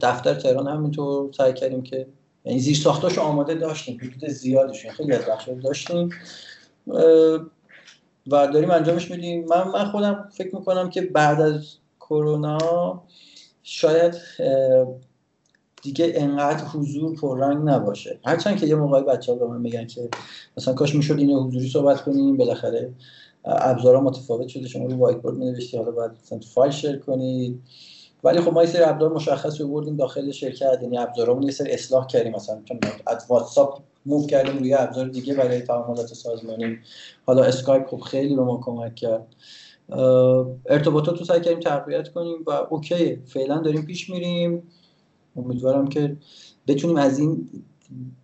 دفتر 0.00 0.34
تهران 0.34 0.68
همینطور 0.68 1.32
سعی 1.32 1.52
کردیم 1.52 1.82
که 1.82 2.06
یعنی 2.46 2.58
زیر 2.58 2.76
ساختاشو 2.76 3.20
آماده 3.20 3.54
داشتیم 3.54 3.98
حدود 4.02 4.30
زیادشون 4.30 4.92
خیلی 4.92 5.12
از 5.12 5.24
بخش 5.24 5.48
داشتیم. 5.48 6.10
و 8.26 8.46
داریم 8.46 8.70
انجامش 8.70 9.10
میدیم. 9.10 9.44
من 9.44 9.68
من 9.68 9.84
خودم 9.84 10.28
فکر 10.32 10.56
می‌کنم 10.56 10.90
که 10.90 11.00
بعد 11.00 11.40
از 11.40 11.76
کرونا 12.00 13.02
شاید 13.62 14.14
دیگه 15.82 16.12
انقدر 16.16 16.64
حضور 16.64 17.16
پررنگ 17.16 17.68
نباشه. 17.68 18.18
هرچند 18.24 18.60
که 18.60 18.66
یه 18.66 18.74
موقعی 18.74 19.02
بچه 19.02 19.32
ها 19.32 19.38
به 19.38 19.46
من 19.46 19.60
میگن 19.60 19.86
که 19.86 20.08
مثلا 20.56 20.74
کاش 20.74 20.94
می‌شد 20.94 21.18
اینو 21.18 21.42
حضوری 21.42 21.68
صحبت 21.68 22.02
کنیم 22.02 22.36
بالاخره 22.36 22.92
ابزارها 23.44 24.00
متفاوت 24.00 24.48
شده 24.48 24.68
شما 24.68 24.86
رو 24.86 24.96
whiteboard 24.96 25.36
مینوشتی 25.36 25.76
حالا 25.76 25.90
باید 25.90 26.10
مثلا 26.22 26.40
فایل 26.54 26.72
share 26.72 26.96
کنید 26.96 27.62
ولی 28.24 28.40
خب 28.40 28.52
ما 28.52 28.62
یه 28.62 28.68
سری 28.68 28.82
ابزار 28.82 29.12
مشخص 29.12 29.60
رو 29.60 29.68
بردیم 29.68 29.96
داخل 29.96 30.30
شرکت 30.30 30.78
یعنی 30.82 30.98
ابزارمون 30.98 31.42
یه 31.42 31.50
سری 31.50 31.72
اصلاح 31.72 32.06
کردیم 32.06 32.32
مثلا 32.32 32.60
از 33.06 33.26
واتساپ 33.28 33.78
move 34.06 34.26
کردیم 34.26 34.58
روی 34.58 34.74
ابزار 34.74 35.08
دیگه 35.08 35.34
برای 35.34 35.60
تعاملات 35.60 36.06
سازمانی. 36.06 36.78
حالا 37.26 37.44
اسکایپ 37.44 37.86
خب 37.86 38.00
خیلی 38.00 38.36
به 38.36 38.42
ما 38.42 38.60
کمک 38.64 38.94
کرد. 38.94 39.26
ارتباطات 40.66 41.18
رو 41.18 41.24
سعی 41.24 41.40
کردیم 41.40 41.60
تقویت 41.60 42.08
کنیم 42.08 42.38
و 42.46 42.50
okay 42.70 43.16
فعلا 43.16 43.58
داریم 43.58 43.82
پیش 43.86 44.10
میریم. 44.10 44.62
امیدوارم 45.36 45.88
که 45.88 46.16
بتونیم 46.66 46.96
از 46.96 47.18
این 47.18 47.48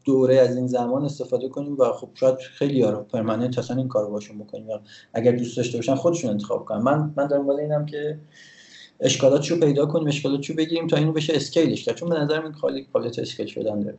دوره 0.04 0.36
از 0.36 0.56
این 0.56 0.66
زمان 0.66 1.04
استفاده 1.04 1.48
کنیم 1.48 1.76
و 1.78 1.84
خب 1.92 2.08
شاید 2.14 2.38
خیلیا 2.38 2.78
رو 2.78 3.02
permanent 3.02 3.58
اصلا 3.58 3.76
این 3.76 3.88
کارو 3.88 4.10
باشون 4.10 4.38
بکنیم. 4.38 4.66
اگر 5.12 5.32
دوست 5.32 5.56
داشته 5.56 5.78
باشن 5.78 5.94
خودشون 5.94 6.30
انتخاب 6.30 6.64
کنن. 6.64 6.82
من 6.82 7.14
من 7.16 7.26
دارم 7.26 7.48
ولی 7.48 7.60
اینم 7.60 7.86
که 7.86 8.18
اشکالاتشو 9.02 9.60
پیدا 9.60 9.86
کنیم 9.86 10.08
اشکالاتشو 10.08 10.54
بگیریم 10.54 10.86
تا 10.86 10.96
اینو 10.96 11.12
بشه 11.12 11.32
scale 11.36 11.70
ش 11.70 11.84
کرد. 11.84 11.96
چون 11.96 12.08
به 12.08 12.18
نظر 12.18 12.40
من 12.40 12.52
خیلی 12.52 12.86
قابلیت 12.92 13.18
scale 13.18 13.46
شدن 13.46 13.80
داره. 13.80 13.96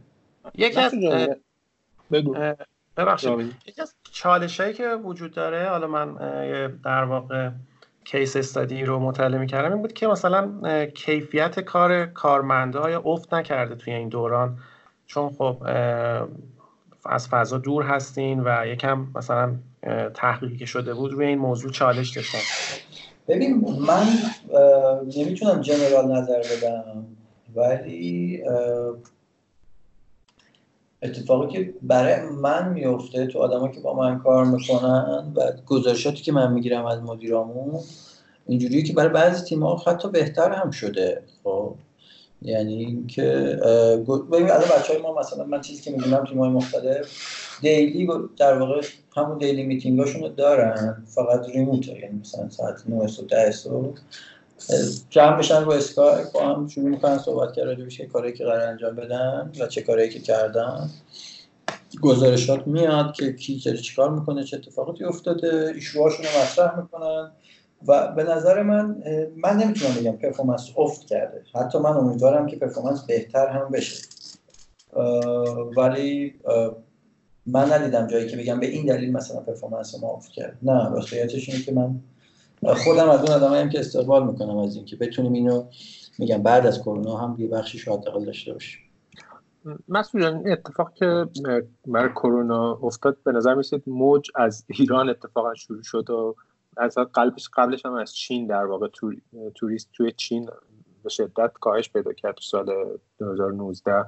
یکی 0.56 0.80
از 0.80 0.94
بگو. 2.12 2.36
ببخشید. 2.98 3.56
یکی 3.66 3.82
از 3.82 3.94
چالشایی 4.12 4.74
که 4.74 4.90
وجود 5.04 5.34
داره 5.34 5.70
حالا 5.70 5.88
من 5.88 6.16
در 6.84 7.04
واقع 7.04 7.50
کیس 8.06 8.36
استادی 8.36 8.84
رو 8.84 9.00
مطالعه 9.00 9.40
می‌کردم 9.40 9.72
این 9.72 9.82
بود 9.82 9.94
که 9.94 10.08
مثلا 10.08 10.86
کیفیت 10.86 11.60
کار 11.60 12.06
کارمنده 12.06 12.80
افت 13.08 13.34
نکرده 13.34 13.76
توی 13.76 13.94
این 13.94 14.10
دوران. 14.10 14.58
چون 15.06 15.30
خب 15.30 15.64
از 17.06 17.28
فضا 17.28 17.58
دور 17.58 17.84
هستین 17.84 18.42
و 18.46 18.68
یکم 18.68 19.08
مثلا 19.16 19.56
تحقیقی 20.14 20.58
که 20.58 20.66
شده 20.66 20.94
بود 20.94 21.12
روی 21.12 21.26
این 21.26 21.38
موضوع 21.38 21.72
چالش 21.72 22.10
داشتن. 22.10 22.40
ببین 23.28 23.66
من 23.80 24.08
نمی‌تونم 25.16 25.62
جنرال 25.62 26.12
نظر 26.12 26.40
بدم 26.40 27.06
ولی 27.56 28.44
اتفاقی 31.04 31.48
که 31.48 31.74
برای 31.82 32.22
من 32.30 32.70
میفته 32.70 33.28
تو 33.28 33.40
آدما 33.40 33.68
که 33.68 33.80
با 33.80 33.94
من 33.94 34.20
کار 34.20 34.46
می‌کنن 34.46 35.34
و 35.36 35.52
گزارشاتی 35.66 36.24
که 36.24 36.32
من 36.32 36.54
می‌گیرم 36.54 36.86
از 36.86 37.02
مدیرامون 37.02 37.80
اینجوریه 38.48 38.84
که 38.84 38.94
برای 38.94 39.10
بعضی 39.10 39.46
تیم 39.46 39.64
ها 39.64 39.76
حتی 39.76 40.10
بهتر 40.10 40.52
هم 40.52 40.72
شده 40.72 41.24
خب؟ 41.44 41.76
یعنی 42.44 42.74
اینکه 42.74 43.24
ببین 44.32 44.52
الان 44.52 44.68
بچه 44.80 44.94
های 44.94 45.02
ما 45.02 45.20
مثلا 45.20 45.44
من 45.44 45.62
چیزی 45.62 45.82
که 45.82 45.92
می‌دونم 45.92 46.26
تیم 46.26 46.40
های 46.40 46.50
مختلف 46.50 47.08
daily 47.62 48.10
در 48.38 48.58
واقع 48.58 48.82
همون 49.16 49.38
daily 49.38 49.64
meeting 49.64 50.00
رو 50.00 50.30
دارن 50.30 51.04
فقط 51.08 51.50
remote 51.50 51.88
یعنی 51.88 52.20
مثلا 52.20 52.50
ساعت 52.50 52.84
9 52.88 53.08
صبح 53.08 53.26
10 53.28 53.52
صبح 53.52 53.98
جمع 55.10 55.38
بشن 55.38 55.64
رو 55.64 55.72
اسکایپ 55.72 56.32
با 56.32 56.48
هم 56.48 56.68
شروع 56.68 56.90
می‌کنن 56.90 57.18
صحبت 57.18 57.54
کردن 57.54 57.68
راجع 57.68 57.88
چه 57.88 58.06
کاری 58.06 58.34
که 58.34 58.44
قراره 58.44 58.62
انجام 58.62 58.96
بدن 58.96 59.52
و 59.60 59.68
چه 59.68 59.82
کاری 59.82 60.10
که 60.10 60.20
کردن. 60.20 60.90
گزارشات 62.02 62.68
میاد 62.68 63.14
که 63.14 63.34
کی 63.34 63.60
چه 63.60 63.78
چیکار 63.78 64.10
می‌کنه 64.10 64.44
چه 64.44 64.58
اتفاقاتی 64.58 65.04
افتاده 65.04 65.72
issue 65.76 66.01
هاشون 66.01 66.26
رو 66.26 66.42
مطرح 66.42 66.80
می‌کنن. 66.80 67.32
و 67.88 68.12
به 68.12 68.24
نظر 68.24 68.64
من 68.64 69.04
من 69.38 69.58
نمی‌تونم 69.58 69.94
بگم 70.00 70.12
performance 70.12 70.72
افت 70.78 71.06
کرده. 71.06 71.44
حتی 71.56 71.78
من 71.78 71.90
امیدوارم 71.90 72.48
که 72.48 72.56
performance 72.56 73.06
بهتر 73.06 73.48
هم 73.48 73.70
بشه. 73.72 74.08
ولی 75.78 76.36
من 77.46 77.74
ندیدم 77.74 78.08
جایی 78.08 78.28
که 78.28 78.38
بگم 78.38 78.60
به 78.60 78.66
این 78.66 78.86
دلیل 78.86 79.12
مثلا 79.12 79.40
performance 79.40 80.04
ما 80.04 80.10
افت 80.10 80.32
کرد. 80.32 80.58
نه 80.62 80.90
راستیتش 80.90 81.50
اینه 81.50 81.62
که 81.62 81.72
من 81.72 82.00
خودم 82.76 83.10
از 83.10 83.20
اون 83.20 83.32
آدمایم 83.32 83.70
که 83.70 83.80
استقبال 83.80 84.28
می‌کنم 84.28 84.58
از 84.58 84.76
اینکه 84.76 84.96
بتونیم 84.96 85.34
اینو 85.34 85.64
میگم 86.20 86.44
بعد 86.44 86.66
از 86.66 86.82
کرونا 86.82 87.18
هم 87.18 87.36
یه 87.40 87.48
بخشی 87.48 87.92
حداقل 87.92 88.26
داشته 88.26 88.54
باشیم. 88.54 88.80
مسئول 89.90 90.22
جان 90.22 90.52
اتفاق 90.52 90.94
که 90.94 91.26
برای 91.88 92.10
کرونا 92.10 92.80
افتاد 92.84 93.18
به 93.24 93.32
نظر 93.32 93.54
میرسید 93.54 93.84
موج 93.88 94.32
از 94.36 94.66
ایران 94.68 95.10
اتفاقا 95.10 95.54
شروع 95.54 95.84
شد 95.84 96.10
و 96.10 96.36
از 96.78 96.98
قلبش 96.98 97.50
قبلش 97.54 97.86
هم 97.86 97.94
از 97.94 98.16
چین 98.16 98.48
در 98.48 98.66
واقع 98.66 98.88
توریست 99.56 99.90
توی 99.94 100.12
چین 100.12 100.50
به 101.04 101.10
شدت 101.10 101.52
کاهش 101.54 101.90
پیدا 101.90 102.14
کرد 102.14 102.36
تو 102.36 102.42
سال 102.42 102.98
2019 103.20 104.06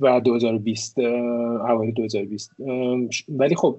و 0.00 0.20
2020 0.20 0.98
اوایل 0.98 1.94
2020 1.94 2.50
ولی 3.28 3.56
خب 3.56 3.78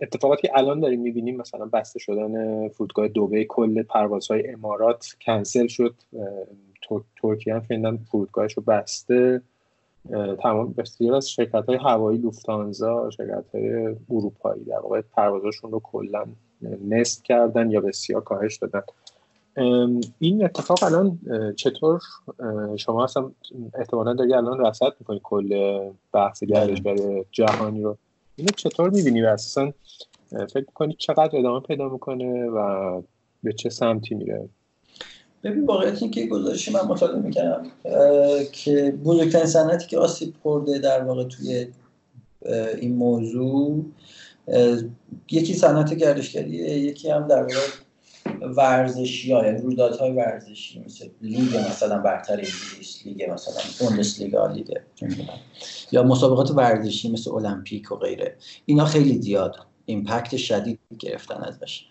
اتفاقاتی 0.00 0.42
که 0.42 0.58
الان 0.58 0.80
داریم 0.80 1.00
می‌بینیم 1.00 1.36
مثلا 1.36 1.66
بسته 1.66 1.98
شدن 1.98 2.68
فرودگاه 2.68 3.08
دوبه 3.08 3.44
کل 3.44 3.82
پروازهای 3.82 4.50
امارات 4.50 5.06
کنسل 5.26 5.66
شد. 5.66 5.94
ترکیه 7.22 7.54
هم 7.70 7.98
فرودگاهش 8.10 8.52
رو 8.52 8.62
بسته. 8.62 9.42
تمام 10.42 10.72
بسیار 10.72 11.14
از 11.14 11.30
شرکت 11.30 11.66
های 11.66 11.76
هوایی 11.76 12.18
لوفتانزا 12.18 13.10
شرکت 13.10 13.44
های 13.54 13.96
اروپایی 14.10 14.64
در 14.64 14.78
واقع 14.78 15.00
پروازشون 15.00 15.70
رو 15.70 15.80
کلا 15.80 16.24
نست 16.88 17.24
کردن 17.24 17.70
یا 17.70 17.80
بسیار 17.80 18.20
کاهش 18.20 18.56
دادن. 18.56 18.82
این 20.18 20.44
اتفاق 20.44 20.82
الان 20.82 21.18
چطور؟ 21.56 22.00
شما 22.76 23.04
اصلا 23.04 23.30
احتمالا 23.74 24.14
داری 24.14 24.34
الان 24.34 24.66
رصد 24.66 24.92
می‌کنی 25.00 25.20
کل 25.22 25.80
بحث 26.12 26.44
گردشگری 26.44 27.24
جهانی 27.32 27.82
رو. 27.82 27.96
اینو 28.36 28.50
چطور 28.56 28.90
می‌بینی؟ 28.90 29.22
و 29.22 29.26
اساسا 29.26 29.72
فکر 30.30 30.64
می‌کنی 30.66 30.96
چقدر 30.98 31.38
ادامه 31.38 31.60
پیدا 31.60 31.88
می‌کنه 31.88 32.46
و 32.46 33.02
به 33.42 33.52
چه 33.52 33.68
سمتی 33.70 34.14
میره؟ 34.14 34.48
ببین 35.44 35.66
واقعیت 35.66 36.02
این 36.02 36.10
که 36.10 36.26
گزارشی 36.26 36.72
من 36.72 36.80
مطالعه 36.80 37.18
می‌کنم 37.18 37.66
که 38.52 38.94
بزرگترین 39.04 39.46
صنعتی 39.46 39.86
که 39.86 39.98
آسیب 39.98 40.34
خورده 40.42 40.78
در 40.78 41.02
واقع 41.04 41.24
توی 41.24 41.66
این 42.80 42.94
موضوع 42.94 43.84
یکی 45.30 45.54
صنعت 45.54 45.94
گردشگریه 45.94 46.78
یکی 46.78 47.10
هم 47.10 47.28
در 47.28 47.42
واقع 47.42 47.54
ورزشی 48.56 49.32
ها 49.32 49.46
یعنی 49.46 49.58
رویدادهای 49.58 50.12
ورزشی 50.12 50.82
مثل 50.86 51.08
لیگ 51.22 51.56
مثلا 51.56 51.98
برتر 51.98 52.32
انگلیس 52.32 53.06
لیگ 53.06 53.30
مثلا 53.30 54.02
لیگا 54.18 54.46
لیگ 54.46 54.78
یا 55.92 56.02
مسابقات 56.02 56.50
ورزشی 56.50 57.10
مثل 57.10 57.30
المپیک 57.30 57.92
و 57.92 57.96
غیره. 57.96 58.36
اینا 58.66 58.84
خیلی 58.84 59.22
زیاد 59.22 59.56
impact 59.86 60.36
شدید 60.36 60.78
گرفتن 60.98 61.44
ازش. 61.44 61.86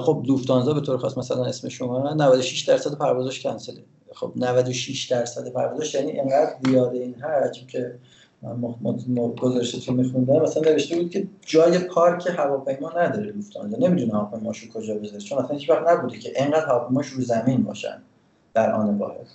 خب 0.00 0.22
لوفتانزا 0.26 0.74
به 0.74 0.80
طور 0.80 0.96
خاص 0.98 1.18
مثلا 1.18 1.44
اسم 1.44 1.68
شما 1.68 2.14
96 2.14 2.62
درصد 2.62 2.94
پروازش 2.94 3.42
کنسله. 3.42 3.82
خب 4.14 4.32
96 4.36 5.04
درصد 5.04 5.52
پروازش 5.52 5.94
یعنی 5.94 6.10
اینقدر 6.10 6.54
زیاده 6.64 6.98
این 6.98 7.14
حجم 7.14 7.66
که 7.66 7.98
من 8.42 8.62
رو 8.62 9.94
میخوندم. 9.94 10.42
مثلا 10.42 10.62
نوشته 10.62 10.96
بود 10.96 11.10
که 11.10 11.28
جای 11.40 11.78
پارک 11.78 12.26
هواپیما 12.26 12.92
نداره 12.96 13.32
لوفتانزا. 13.32 13.76
نمی‌دونه 13.76 14.12
هواپیماشو 14.12 14.72
کجا 14.72 14.94
بذاره 14.94 15.20
چون 15.20 15.38
اصلا 15.38 15.56
هیچ 15.56 15.70
وقت 15.70 15.88
نبوده 15.88 16.18
که 16.18 16.42
اینقدر 16.42 16.66
هواپیماش 16.66 17.06
رو 17.06 17.22
زمین 17.22 17.62
باشن 17.62 18.02
در 18.54 18.72
آن 18.72 18.98
واحد. 18.98 19.26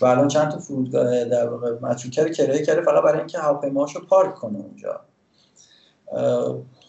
و 0.00 0.06
الان 0.06 0.28
چند 0.28 0.50
تا 0.50 0.58
فرودگاه 0.58 1.24
در 1.24 1.48
واقع 1.48 1.70
متروکه 1.80 2.30
کرایه 2.30 2.64
کرده 2.64 2.82
فقط 2.82 3.02
برای 3.04 3.18
اینکه 3.18 3.38
هواپیماشو 3.38 4.06
پارک 4.06 4.34
کنه 4.34 4.58
اونجا. 4.58 5.00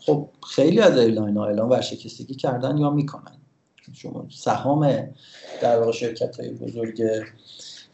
خب 0.05 0.29
خیلی 0.47 0.79
از 0.79 0.97
airline 0.97 1.38
ها 1.37 1.45
اعلام 1.45 1.69
ورشکستگی 1.69 2.35
کردن 2.35 2.77
یا 2.77 2.89
می‌کنن. 2.89 3.37
شما 3.93 4.27
سهام 4.29 5.09
در 5.61 5.79
واقع 5.79 5.91
شرکت 5.91 6.39
های 6.39 6.49
بزرگ 6.49 7.03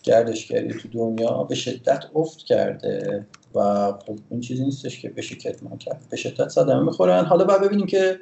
گردشگری 0.03 0.73
تو 0.73 0.87
دنیا 0.87 1.43
به 1.43 1.55
شدت 1.55 2.05
افت 2.15 2.37
کرده 2.37 3.25
و 3.55 3.91
خب 3.91 4.19
این 4.29 4.39
چیزی 4.39 4.65
نیستش 4.65 5.01
که 5.01 5.09
بشه 5.09 5.35
کتمان 5.35 5.77
کرد. 5.77 6.01
به 6.09 6.17
شدت 6.17 6.49
صدمه 6.49 6.83
می‌خورن. 6.83 7.25
حالا 7.25 7.45
باید 7.45 7.61
ببینیم 7.61 7.85
که 7.85 8.19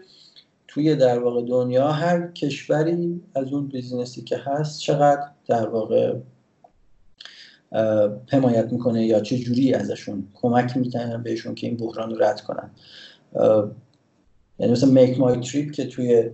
توی 0.67 0.95
در 0.95 1.19
واقع 1.19 1.41
دنیا 1.41 1.87
هر 1.87 2.31
کشوری 2.31 3.21
از 3.35 3.53
اون 3.53 3.67
business 3.67 4.15
ی 4.15 4.21
که 4.21 4.37
هست 4.37 4.79
چقدر 4.79 5.27
در 5.47 5.67
واقع 5.67 6.15
حمایت 8.27 8.71
می‌کنه 8.71 9.05
یا 9.05 9.19
چه 9.19 9.37
جوری 9.37 9.73
ازشون 9.73 10.27
کمک 10.33 10.77
می‌کنن 10.77 11.23
بهشون 11.23 11.55
که 11.55 11.67
این 11.67 11.77
بحران 11.77 12.15
رو 12.15 12.23
رد 12.23 12.41
کنن. 12.41 12.71
یعنی 14.59 14.71
مثلا 14.71 14.89
MakeMyTrip 14.89 15.71
که 15.71 15.87
توی 15.87 16.29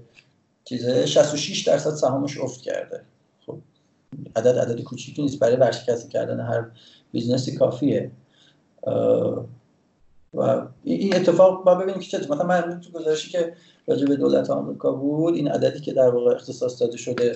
چیزه 0.66 1.06
66 1.06 1.68
درصد 1.68 1.90
سهامش 1.90 2.38
افت 2.38 2.62
کرده. 2.62 3.02
خب 3.46 3.58
عدد 4.36 4.58
عدد 4.58 4.82
کوچیکی 4.82 5.22
نیست 5.22 5.40
برای 5.40 5.56
ورشکست 5.56 6.10
کردن 6.10 6.40
هر 6.40 6.66
business 7.12 7.51
ی 7.51 7.56
کافیه. 7.56 8.12
و 10.34 10.68
این 10.84 11.16
اتفاق 11.16 11.64
با 11.64 11.76
ببینیم 11.76 12.00
که 12.00 12.08
چه 12.08 12.18
مثلا 12.18 12.44
من 12.44 12.82
تو 12.82 13.00
گزارشی 13.00 13.32
که 13.32 13.54
راجع 13.88 14.08
به 14.08 14.16
دولت 14.16 14.50
آمریکا 14.50 14.92
بود 14.92 15.36
این 15.36 15.48
عددی 15.48 15.80
که 15.80 15.94
در 15.94 16.10
واقع 16.10 16.36
اختصاص 16.36 16.82
داده 16.82 16.98
شده 16.98 17.36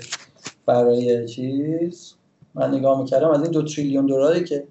برای 0.65 1.27
چیز 1.27 2.13
من 2.53 2.73
نگاه 2.73 3.01
می‌کردم 3.01 3.29
از 3.29 3.41
این 3.41 3.51
دو 3.51 3.63
تریلیون 3.63 4.05
دلاری 4.05 4.43
که 4.43 4.67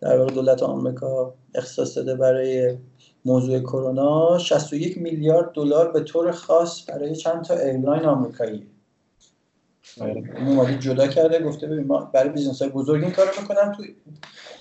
در 0.00 0.18
واقع 0.18 0.32
دولت 0.32 0.62
آمریکا 0.62 1.34
اختصاص 1.54 1.96
داده 1.96 2.14
برای 2.14 2.76
موضوع 3.24 3.58
کرونا 3.58 4.38
61 4.38 4.98
میلیارد 4.98 5.52
دلار 5.52 5.92
به 5.92 6.00
طور 6.00 6.32
خاص 6.32 6.90
برای 6.90 7.16
چند 7.16 7.44
تا 7.44 7.58
airline 7.58 8.04
آمریکایی. 8.04 8.66
اومده 10.46 10.78
جدا 10.78 11.06
کرده 11.06 11.42
گفته 11.42 11.66
ببین 11.66 11.86
ما 11.86 12.10
برای 12.14 12.30
business 12.30 12.62
های 12.62 12.70
بزرگ 12.70 13.02
این 13.02 13.12
کارو 13.12 13.30
می‌کنم. 13.40 13.72
توی 13.76 13.94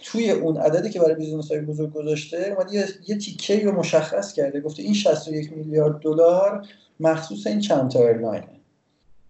توی 0.04 0.32
اون 0.32 0.58
عددی 0.58 0.90
که 0.90 1.00
برای 1.00 1.16
business 1.16 1.52
های 1.52 1.62
بزرگ 1.62 1.94
گذاشته 1.94 2.56
اومده 2.58 2.74
یه, 2.74 2.86
یه 3.08 3.18
تیکه 3.18 3.66
رو 3.66 3.72
مشخص 3.72 4.34
کرده. 4.34 4.62
گفته 4.62 4.84
این 4.84 4.94
61 4.94 5.54
میلیارد 5.54 6.00
دلار 6.00 6.68
مخصوص 7.00 7.48
این 7.48 7.60
چند 7.60 7.92
تا 7.92 8.08
airline 8.08 8.39
ه. 8.39 8.48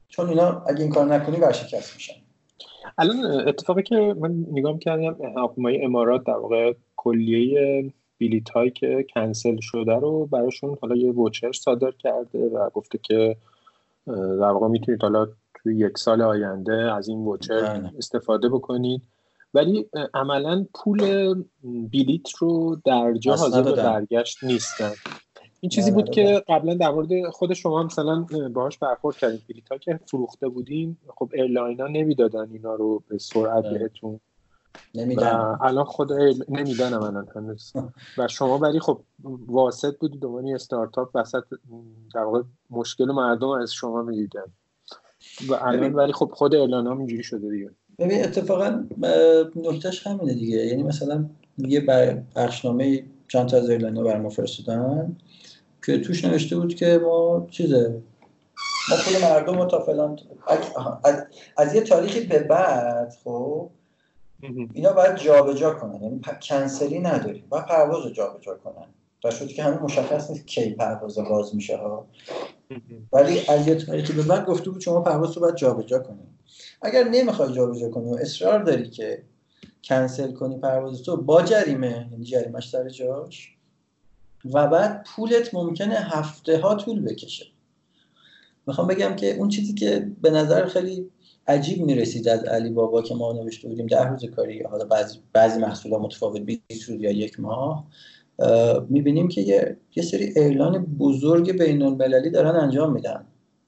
چون 0.07 0.29
اینا 0.29 0.63
اگه 0.67 0.81
این 0.81 0.89
کار 0.89 1.05
نکنی 1.05 1.37
ورشکست 1.37 1.93
میشن. 1.95 2.13
الان 2.97 3.47
اتفاقی 3.47 3.83
که 3.83 3.95
من 3.95 4.45
نگاه 4.51 4.79
کردم 4.79 5.17
هواپیمای 5.35 5.85
امارات 5.85 6.23
در 6.23 6.33
واقع 6.33 6.73
کلیه 6.95 7.91
بلیت 8.21 8.49
هایی 8.49 8.71
که 8.71 9.05
کنسل 9.13 9.57
شده 9.61 9.95
رو 9.95 10.25
براشون 10.25 10.77
حالا 10.81 10.95
یه 10.95 11.11
voucher 11.11 11.51
صادر 11.51 11.91
کرده 11.91 12.49
و 12.49 12.69
گفته 12.69 12.99
که 13.03 13.35
در 14.07 14.51
واقع 14.51 14.67
می‌تونید 14.67 15.01
حالا 15.01 15.27
توی 15.53 15.77
یک 15.77 15.97
سال 15.97 16.21
آینده 16.21 16.73
از 16.73 17.07
این 17.07 17.19
voucher 17.19 17.61
بله. 17.61 17.91
استفاده 17.97 18.49
بکنید. 18.49 19.01
ولی 19.53 19.85
عملا 20.13 20.65
پول 20.73 21.33
بلیت 21.63 22.35
رو 22.39 22.77
در 22.85 23.13
جا 23.13 23.35
حاضر 23.35 23.61
به 23.61 23.71
برگشت 23.71 24.43
نیستن. 24.43 24.91
این 25.59 25.69
چیزی 25.69 25.91
بود 25.91 26.09
که 26.09 26.43
قبلا 26.47 26.73
در 26.73 26.91
مورد 26.91 27.29
خود 27.29 27.53
شما 27.53 27.83
مثلا 27.83 28.25
باهاش 28.53 28.77
برخورد 28.77 29.17
کردیم. 29.17 29.41
بلیط 29.49 29.71
ها 29.71 29.77
که 29.77 29.99
فروخته 30.05 30.47
بودیم 30.47 30.97
خب 31.15 31.29
airline 31.33 31.81
ها 31.81 31.87
نمی‌دادن 31.87 32.49
اینا 32.51 32.75
رو 32.75 33.03
به 33.07 33.17
سرعت 33.17 33.63
بهتون. 33.63 34.19
نمیدن. 34.95 35.57
الان 35.61 35.85
خود 35.85 36.13
نمیدن 36.49 36.93
الان 36.93 37.27
هنوز. 37.35 37.73
و 38.17 38.27
شما 38.27 38.57
ولی 38.57 38.79
خب 38.79 39.01
واسط 39.47 39.97
بودی 39.97 40.17
دومانی 40.17 40.53
استارتاپ 40.53 41.09
وسط 41.15 41.43
در 42.15 42.21
واقع 42.21 42.41
مشکل 42.69 43.05
مردم 43.05 43.49
از 43.49 43.73
شما 43.73 44.01
می‌دیدن. 44.01 44.45
و 45.49 45.53
الان 45.53 45.93
ولی 45.93 46.13
خب 46.13 46.31
خود 46.33 46.55
airline 46.55 46.87
ها 46.87 46.97
اینجوری 46.97 47.23
شده 47.23 47.49
دیگه. 47.49 47.69
ببین 47.99 48.23
اتفاقا 48.23 48.83
نکته‌ش 49.55 50.07
همینه 50.07 50.33
دیگه. 50.33 50.57
یعنی 50.57 50.83
مثلا 50.83 51.25
یه 51.57 51.79
بخشنامه 52.35 53.03
چند 53.27 53.49
تا 53.49 53.57
از 53.57 53.69
airline 53.69 53.97
ها 53.97 54.03
برا 54.03 54.17
ما 54.17 54.29
فرستادن 54.29 55.17
که 55.85 55.97
توش 55.97 56.25
نوشته 56.25 56.55
بود 56.55 56.75
که 56.75 56.99
ما 57.03 57.47
چیزه 57.51 58.01
ما 58.89 58.95
پول 58.95 59.21
مردم 59.21 59.57
رو 59.57 59.65
تا 59.65 59.79
فلان 59.79 60.19
از, 61.03 61.23
از 61.57 61.75
یه 61.75 61.81
تاریخی 61.81 62.19
به 62.19 62.39
بعد 62.39 63.13
خب 63.23 63.69
اینا 64.73 64.93
باید 64.93 65.15
جابجا 65.15 65.73
کنن. 65.73 66.03
یعنی 66.03 66.21
کنسلی 66.41 66.99
نداریم. 66.99 67.43
باید 67.49 67.65
پرواز 67.65 68.05
رو 68.05 68.09
جابجا 68.09 68.55
کنن. 68.55 68.87
و 69.23 69.31
شد 69.31 69.47
که 69.47 69.63
همین 69.63 69.79
مشخص 69.79 70.29
نیست 70.29 70.47
کی 70.47 70.69
پرواز 70.69 71.19
باز 71.19 71.55
میشه 71.55 71.77
ها. 71.77 72.07
ولی 73.13 73.33
یه 73.67 73.75
تاریخی 73.75 74.13
به 74.13 74.23
بعد 74.23 74.45
گفته 74.45 74.69
بود 74.69 74.81
شما 74.81 75.01
پرواز 75.01 75.35
رو 75.35 75.41
باید 75.41 75.55
جابجا 75.55 75.99
کنیم 75.99 76.39
اگر 76.81 77.03
نمی‌خوای 77.03 77.53
جابجا 77.53 77.89
کنی 77.89 78.09
و 78.09 78.13
اصرار 78.13 78.63
داری 78.63 78.89
که 78.89 79.23
کنسل 79.83 80.33
کنی 80.33 80.57
پرواز 80.57 81.03
تو 81.03 81.17
با 81.17 81.41
جریمه 81.41 82.07
یعنی 82.11 82.25
جریمش 82.25 82.69
سر 82.69 82.89
جاش 82.89 83.55
و 84.45 84.67
بعد 84.67 85.07
پولت 85.15 85.53
ممکنه 85.53 85.95
هفته 85.95 86.57
ها 86.57 86.75
طول 86.75 87.01
بکشه. 87.01 87.45
می‌خوام 88.67 88.87
بگم 88.87 89.15
که 89.15 89.35
اون 89.35 89.49
چیزی 89.49 89.73
که 89.73 90.11
به 90.21 90.29
نظر 90.29 90.65
خیلی 90.65 91.11
عجیب 91.51 91.81
می‌رسید 91.85 92.27
از 92.27 92.43
علی 92.43 92.69
بابا 92.69 93.01
که 93.01 93.15
ما 93.15 93.33
نوشته 93.33 93.67
بودیم 93.67 93.87
ده 93.87 94.09
روز 94.09 94.25
کاری 94.25 94.63
حالا 94.63 94.85
بعضی 94.85 95.19
بعضی 95.33 95.59
محصولات 95.59 96.01
متفاوت 96.01 96.41
20 96.41 96.89
روز 96.89 97.01
یا 97.01 97.11
یک 97.11 97.39
ماه 97.39 97.87
می‌بینیم 98.89 99.27
که 99.27 99.41
یه, 99.41 99.77
یه 99.95 100.03
سری 100.03 100.33
اعلان 100.35 100.85
بزرگ 100.85 101.51
بین 101.51 101.81
المللی 101.81 102.29
دارن 102.29 102.55
انجام 102.55 102.93
میدن 102.93 103.25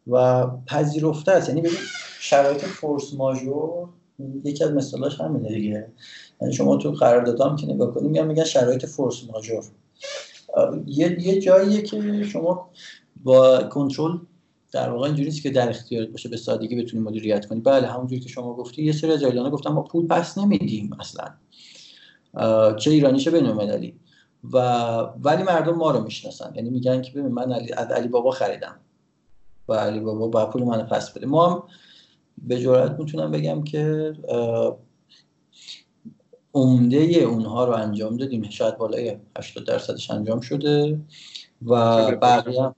و 0.07 0.47
پذیرفته 0.67 1.31
است. 1.31 1.49
یعنی 1.49 1.61
ببین 1.61 1.77
شرایط 2.19 2.61
فورس 2.61 3.13
ماژور 3.13 3.89
یکی 4.43 4.63
از 4.63 4.71
مثالاش 4.71 5.21
همینه 5.21 5.49
دیگه. 5.49 5.87
یعنی 6.41 6.53
شما 6.53 6.77
تو 6.77 6.91
قراردادام 6.91 7.55
که 7.55 7.67
نگاه 7.67 7.93
کنیم 7.93 8.11
میگن 8.11 8.27
میگن 8.27 8.43
شرایط 8.43 8.85
فورس 8.85 9.23
ماژور. 9.33 9.63
یه, 10.85 11.27
یه 11.27 11.39
جاییه 11.39 11.81
که 11.81 12.23
شما 12.23 12.69
با 13.23 13.63
کنترل 13.63 14.17
در 14.73 14.89
واقع 14.89 15.05
اینجوری 15.05 15.31
که 15.31 15.49
در 15.49 15.69
اختیارت 15.69 16.09
باشه 16.09 16.29
به 16.29 16.37
سادگی 16.37 16.75
بتونی 16.75 17.03
مدیریت 17.03 17.45
کنی 17.45 17.59
بله 17.59 17.87
همونجوری 17.87 18.21
که 18.21 18.29
شما 18.29 18.53
گفتی 18.53 18.83
یه 18.83 18.91
سری 18.91 19.11
از 19.11 19.23
ایرانی 19.23 19.49
گفتن 19.49 19.69
ما 19.69 19.81
پول 19.81 20.07
پس 20.07 20.37
نمیدیم 20.37 20.97
اصلا. 20.99 21.25
چه 22.75 22.91
ایرانی 22.91 23.19
چه 23.19 23.31
بین 23.31 23.45
و 24.53 24.57
ولی 25.21 25.43
مردم 25.43 25.75
ما 25.75 25.91
رو 25.91 26.03
می‌شناسن. 26.03 26.53
یعنی 26.55 26.69
میگن 26.69 27.01
که 27.01 27.11
ببین 27.11 27.27
من 27.27 27.51
علی 27.51 27.73
از 27.73 27.91
علی 27.91 28.07
بابا 28.07 28.31
خریدم. 28.31 28.79
و 29.67 29.73
علی 29.73 29.99
بابا 29.99 30.27
با 30.27 30.45
پول 30.45 30.63
منو 30.63 30.83
پس 30.83 31.13
بده. 31.13 31.25
ما 31.25 31.49
هم 31.49 31.63
به 32.37 32.59
جرات 32.61 32.99
می‌تونم 32.99 33.31
بگم 33.31 33.63
که 33.63 34.13
عمده 36.53 36.97
اونها 36.97 37.65
رو 37.65 37.73
انجام 37.73 38.17
دادیم. 38.17 38.49
شاید 38.49 38.77
بالای 38.77 39.17
80 39.37 39.67
درصدش 39.67 40.11
انجام 40.11 40.41
شده. 40.41 40.99
و 41.65 41.75
بقیه 42.15 42.73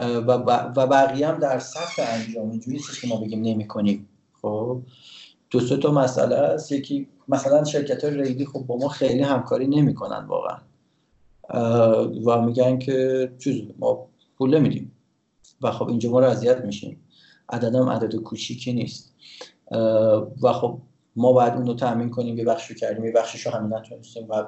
و, 0.00 0.32
و 0.76 0.86
بقیه 0.86 1.28
هم 1.28 1.38
در 1.38 1.58
سطح 1.58 2.02
انجام. 2.08 2.50
اینجوری 2.50 2.78
که 3.00 3.08
ما 3.08 3.16
بگیم 3.16 3.42
نمی 3.42 3.66
کنیم 3.66 4.08
خب؟ 4.42 4.82
دو 5.50 5.60
سه 5.60 5.76
تا 5.76 5.90
مسئله 5.90 6.36
است. 6.36 6.72
یکی 6.72 7.08
مثلا 7.28 7.64
شرکت 7.64 8.04
های 8.04 8.14
ریلی 8.14 8.46
خب 8.46 8.60
با 8.60 8.76
ما 8.76 8.88
خیلی 8.88 9.22
همکاری 9.22 9.66
نمی‌کنن 9.66 10.26
واقعا. 10.26 10.58
و 12.26 12.42
میگن 12.42 12.78
که 12.78 13.30
چیز 13.38 13.62
ما 13.78 14.08
پول 14.38 14.56
نمیدیم. 14.58 14.92
و 15.62 15.70
خب 15.70 15.88
اینجا 15.88 16.10
ما 16.10 16.20
رو 16.20 16.26
اذیت 16.26 16.64
میشیم. 16.64 17.00
عددم 17.48 17.88
عدد 17.88 18.16
کوچیکی 18.16 18.72
نیست. 18.72 19.14
و 20.42 20.52
خب 20.52 20.78
ما 21.16 21.32
باید 21.32 21.52
اون 21.52 21.66
رو 21.66 21.74
تامین 21.74 22.10
کنیم 22.10 22.38
یه 22.38 22.44
بخشی 22.44 22.74
کردیم 22.74 23.04
یه 23.04 23.12
بخشش 23.12 23.46
رو 23.46 23.52
همین 23.52 23.74
نتونستیم 23.74 24.28
و 24.28 24.44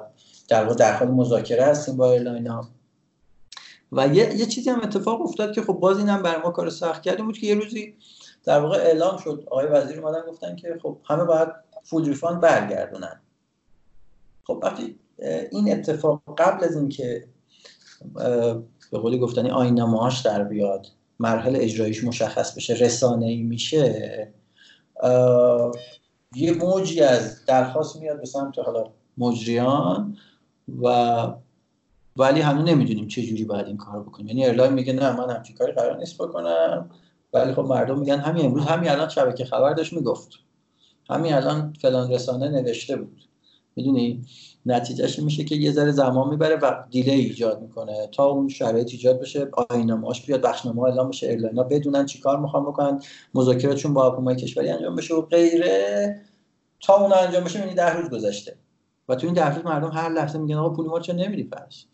در 0.49 0.63
واقع 0.63 0.75
در 0.75 0.97
حال 0.97 1.07
مذاکره 1.07 1.65
هستیم 1.65 1.97
با 1.97 2.11
airline 2.11 2.47
ها. 2.47 2.69
و 3.91 4.07
یه, 4.07 4.35
یه 4.35 4.45
چیزی 4.45 4.69
هم 4.69 4.81
اتفاق 4.83 5.21
افتاد 5.21 5.53
که 5.53 5.61
خب 5.61 5.73
باز 5.73 5.97
اینم 5.97 6.21
برا 6.21 6.43
ما 6.43 6.51
کار 6.51 6.69
سخت 6.69 7.01
کردیم 7.01 7.25
بود 7.25 7.37
که 7.37 7.47
یه 7.47 7.55
روزی 7.55 7.95
در 8.43 8.59
واقع 8.59 8.77
اعلام 8.77 9.17
شد. 9.17 9.43
آقای 9.51 9.67
وزیر 9.67 9.99
اومدن 9.99 10.21
گفتن 10.29 10.55
که 10.55 10.79
خب 10.83 10.97
همه 11.03 11.23
باید 11.23 11.49
full 11.83 12.05
refund 12.05 12.41
برگردونن. 12.41 13.21
خب 14.43 14.59
وقتی 14.63 14.99
این 15.51 15.71
اتفاق 15.71 16.21
قبل 16.37 16.63
از 16.63 16.75
اینکه 16.75 17.27
به 18.91 18.97
قولی 18.99 19.19
گفتنی 19.19 19.49
آیین‌نامه‌اش 19.49 20.21
در 20.21 20.43
بیاد 20.43 20.87
مرحله 21.19 21.59
اجرایش 21.61 22.03
مشخص 22.03 22.55
بشه 22.55 22.73
رسانه 22.73 23.25
ای 23.25 23.43
میشه 23.43 24.33
یه 26.35 26.53
موجی 26.59 27.01
از 27.01 27.45
درخواست 27.45 27.95
میاد 27.95 28.19
به 28.19 28.25
سمت 28.25 28.59
حالا 28.59 28.83
مجریان 29.17 30.17
و 30.81 30.87
ولی 32.17 32.41
هنوز 32.41 32.69
نمی‌دونیم 32.69 33.07
چه 33.07 33.21
جوری 33.21 33.43
باید 33.43 33.67
این 33.67 33.77
کار 33.77 34.03
بکنیم. 34.03 34.27
یعنی 34.27 34.45
airline 34.45 34.73
میگه 34.73 34.93
نه 34.93 35.17
من 35.17 35.35
همچین 35.35 35.55
کاری 35.55 35.71
قرار 35.71 35.97
نیست 35.97 36.17
بکنم. 36.17 36.89
ولی 37.33 37.53
خب 37.53 37.61
مردم 37.61 37.99
میگن 37.99 38.19
همین 38.19 38.45
امروز 38.45 38.65
همین 38.65 38.89
الان 38.89 39.09
شبکه 39.09 39.45
خبر 39.45 39.73
داشت 39.73 39.93
می‌گفت. 39.93 40.29
همین 41.09 41.33
الان 41.33 41.73
فلان 41.81 42.11
رسانه 42.11 42.49
نوشته 42.49 42.95
بود. 42.95 43.21
می‌دونی؟ 43.75 44.25
نتیجه‌ش 44.65 45.19
میشه 45.19 45.43
که 45.43 45.55
یه 45.55 45.71
ذره 45.71 45.91
زمان 45.91 46.29
می‌بره 46.29 46.55
و 46.55 46.83
delay 46.89 47.11
ایجاد 47.11 47.61
می‌کنه. 47.61 48.07
تا 48.11 48.25
اون 48.25 48.47
شرایط 48.47 48.91
ایجاد 48.91 49.19
بشه 49.19 49.47
آیین‌نامه‌اش 49.69 50.25
بیاد 50.25 50.41
بخشنامه 50.41 50.81
اعلام 50.81 51.09
بشه 51.09 51.29
airline 51.29 51.59
ا 51.59 51.63
بدونن 51.63 52.05
چیکار 52.05 52.39
می‌خوان 52.39 52.63
بکنن 52.63 53.01
مذاکراتشون 53.33 53.93
با 53.93 54.03
هواپیمای 54.03 54.35
کشوری 54.35 54.69
انجام 54.69 54.95
بشه 54.95 55.15
و 55.15 55.21
غیره. 55.21 56.21
تا 56.81 56.95
اون 56.95 57.13
انجام 57.13 57.43
بشه 57.43 57.59
یعنی 57.59 57.73
ده 57.73 57.93
روز 57.93 58.09
گذشته. 58.09 58.57
و 59.11 59.15
تو 59.15 59.27
این 59.27 59.35
روز 59.35 59.65
مردم 59.65 59.91
هر 59.91 60.09
لحظه 60.09 60.39
میگن 60.39 60.55
آقا 60.55 60.69
پول 60.69 60.85
ما 60.85 60.99
چرا 60.99 61.15
نمیدی 61.15 61.43
پس؟ 61.43 61.85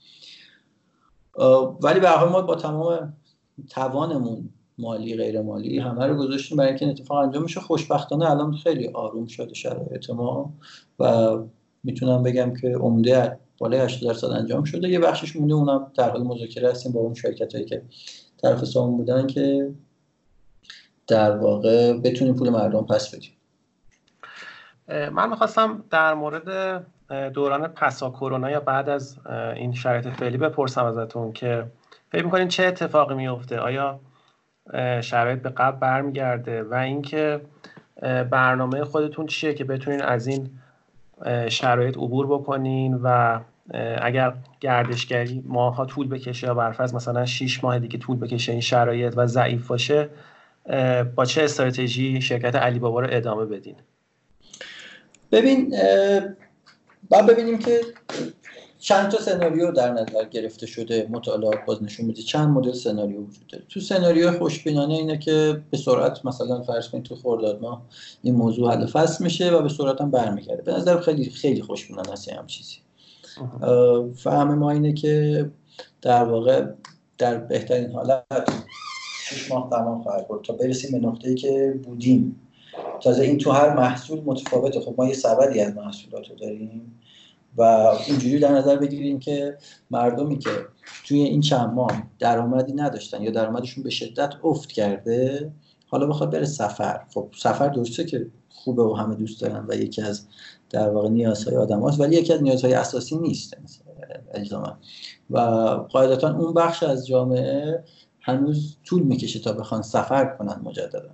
ولی 1.81 1.99
به 1.99 2.23
ما 2.23 2.41
با 2.41 2.55
تمام 2.55 3.13
توانمون 3.69 4.49
مالی 4.77 5.17
غیر 5.17 5.41
مالی 5.41 5.79
همه 5.79 6.05
رو 6.05 6.15
گذاشتیم 6.15 6.57
برای 6.57 6.69
اینکه 6.69 6.87
اتفاق 6.87 7.17
انجام 7.17 7.43
میشه 7.43 7.59
خوشبختانه 7.59 8.31
الان 8.31 8.53
خیلی 8.53 8.87
آروم 8.87 9.25
شده 9.25 9.53
شرایط 9.53 10.09
ما 10.09 10.53
و 10.99 11.37
می‌تونم 11.83 12.23
بگم 12.23 12.53
که 12.53 12.67
عمده 12.67 13.39
بالای 13.57 13.79
80 13.79 14.11
درصد 14.11 14.27
انجام 14.27 14.63
شده. 14.63 14.89
یه 14.89 14.99
بخشش 14.99 15.35
مونده 15.35 15.53
اونم 15.53 15.91
در 15.95 16.09
حال 16.09 16.23
مذاکره 16.23 16.69
هستیم 16.69 16.91
با 16.91 16.99
اون 16.99 17.13
شرکت 17.13 17.53
هایی 17.53 17.65
که 17.65 17.81
طرف 18.37 18.65
سامون 18.65 18.97
بودن 18.97 19.27
که 19.27 19.73
در 21.07 21.37
واقع 21.37 21.93
بتونیم 21.93 22.35
پول 22.35 22.49
مردم 22.49 22.85
پس 22.85 23.15
بدیم. 23.15 23.31
من 25.11 25.29
می‌خواستم 25.29 25.83
در 25.89 26.13
مورد 26.13 26.85
دوران 27.09 27.67
پسا 27.67 28.09
کرونا 28.09 28.51
یا 28.51 28.59
بعد 28.59 28.89
از 28.89 29.19
این 29.55 29.73
شرایط 29.73 30.07
فعلی 30.07 30.37
بپرسم 30.37 30.85
ازتون 30.85 31.33
که 31.33 31.63
فکر 32.11 32.25
می‌کنین 32.25 32.47
چه 32.47 32.65
اتفاقی 32.65 33.15
میفته 33.15 33.59
آیا 33.59 33.99
شرایط 35.01 35.41
به 35.41 35.49
قبل 35.49 35.79
برمیگرده؟ 35.79 36.63
و 36.63 36.73
اینکه 36.73 37.41
برنامه 38.29 38.83
خودتون 38.83 39.25
چیه 39.25 39.53
که 39.53 39.63
بتونین 39.63 40.01
از 40.01 40.27
این 40.27 40.49
شرایط 41.49 41.97
عبور 41.97 42.27
بکنین 42.27 42.93
و 43.03 43.39
اگر 44.01 44.33
گردشگری 44.59 45.43
ماها 45.45 45.85
طول 45.85 46.07
بکشه 46.07 46.47
یا 46.47 46.53
برفرض 46.53 46.93
مثلا 46.93 47.25
6 47.25 47.63
ماه 47.63 47.79
دیگه 47.79 47.97
طول 47.97 48.17
بکشه 48.17 48.51
این 48.51 48.61
شرایط 48.61 49.13
و 49.17 49.27
ضعیف 49.27 49.67
باشه 49.67 50.09
با 51.15 51.25
چه 51.25 51.43
استراتژی 51.43 52.21
شرکت 52.21 52.55
علی 52.55 52.79
بابا 52.79 52.99
رو 52.99 53.07
ادامه 53.11 53.45
بدین؟ 53.45 53.75
ببین 55.31 55.75
بعد 57.09 57.25
ببینیم 57.25 57.59
که 57.59 57.81
چند 58.79 59.11
تا 59.11 59.17
سناریو 59.17 59.71
در 59.71 59.91
نظر 59.91 60.25
گرفته 60.31 60.65
شده. 60.65 61.07
مطالعات 61.09 61.65
باز 61.67 61.83
نشون 61.83 62.05
میده 62.05 62.21
چند 62.21 62.49
مدل 62.49 62.73
سناریو 62.73 63.21
وجود 63.21 63.47
داره؟ 63.47 63.63
تو 63.69 63.79
سناریو 63.79 64.31
خوشبینانه 64.31 64.93
اینه 64.93 65.17
که 65.17 65.61
به 65.71 65.77
سرعت 65.77 66.25
مثلا 66.25 66.61
فرض 66.61 66.87
کنید 66.89 67.03
تو 67.03 67.15
خرداد 67.15 67.61
ماه 67.61 67.81
این 68.21 68.35
موضوع 68.35 68.71
حل 68.71 68.85
فصل 68.85 69.23
میشه 69.23 69.51
و 69.51 69.61
به 69.61 69.69
سرعت 69.69 70.01
هم 70.01 70.11
برمیگرده. 70.11 70.61
به 70.61 70.73
نظر 70.73 70.99
خیلی 70.99 71.29
خیلی 71.29 71.61
خوشبینانه 71.61 72.11
است 72.11 72.29
هم 72.29 72.47
چیزی. 72.47 72.75
فهم 74.15 74.53
ما 74.53 74.71
اینه 74.71 74.93
که 74.93 75.45
در 76.01 76.23
واقع 76.23 76.65
در 77.17 77.37
بهترین 77.37 77.91
حالت 77.91 78.23
شش 79.23 79.51
ماه 79.51 79.69
تمام 79.69 80.03
خواهد 80.03 80.27
بود 80.27 80.43
تا 80.43 80.53
برسیم 80.53 80.99
به 80.99 81.07
نقطه‌ای 81.07 81.35
که 81.35 81.79
بودیم. 81.83 82.46
تازه 83.03 83.23
این 83.23 83.37
تو 83.37 83.51
هر 83.51 83.73
محصول 83.73 84.21
متفاوته. 84.25 84.79
خب 84.79 84.95
ما 84.97 85.07
یه 85.07 85.13
سبدی 85.13 85.59
از 85.59 85.75
محصولات 85.75 86.29
رو 86.29 86.35
داریم 86.35 86.99
و 87.57 87.61
اینجوری 88.07 88.39
در 88.39 88.51
نظر 88.51 88.75
بگیریم 88.75 89.19
که 89.19 89.57
مردمی 89.91 90.39
که 90.39 90.49
توی 91.07 91.21
این 91.21 91.41
چند 91.41 91.73
ماه 91.73 92.03
درآمدی 92.19 92.73
نداشتن 92.73 93.23
یا 93.23 93.31
درآمدشون 93.31 93.83
به 93.83 93.89
شدت 93.89 94.33
افت 94.43 94.71
کرده 94.71 95.51
حالا 95.87 96.07
بخواد 96.07 96.31
بره 96.31 96.45
سفر. 96.45 97.01
خب 97.13 97.29
سفر 97.37 97.67
درسته 97.67 98.03
که 98.03 98.27
خوبه 98.49 98.83
و 98.83 98.93
همه 98.93 99.15
دوست 99.15 99.41
دارن 99.41 99.65
و 99.67 99.75
یکی 99.75 100.01
از 100.01 100.27
در 100.69 100.89
واقع 100.89 101.09
نیازهای 101.09 101.57
آدم 101.57 101.79
هاست 101.79 101.99
ولی 101.99 102.15
یکی 102.15 102.33
از 102.33 102.43
نیازهای 102.43 102.73
اساسی 102.73 103.17
نیست. 103.17 103.57
الزاما 104.33 104.77
و 105.29 105.39
قاعدتا 105.91 106.37
اون 106.37 106.53
بخش 106.53 106.83
از 106.83 107.07
جامعه 107.07 107.83
هنوز 108.21 108.77
طول 108.83 109.03
می‌کشه 109.03 109.39
تا 109.39 109.51
بخوان 109.51 109.81
سفر 109.81 110.25
کنن 110.25 110.61
مجددا. 110.63 111.09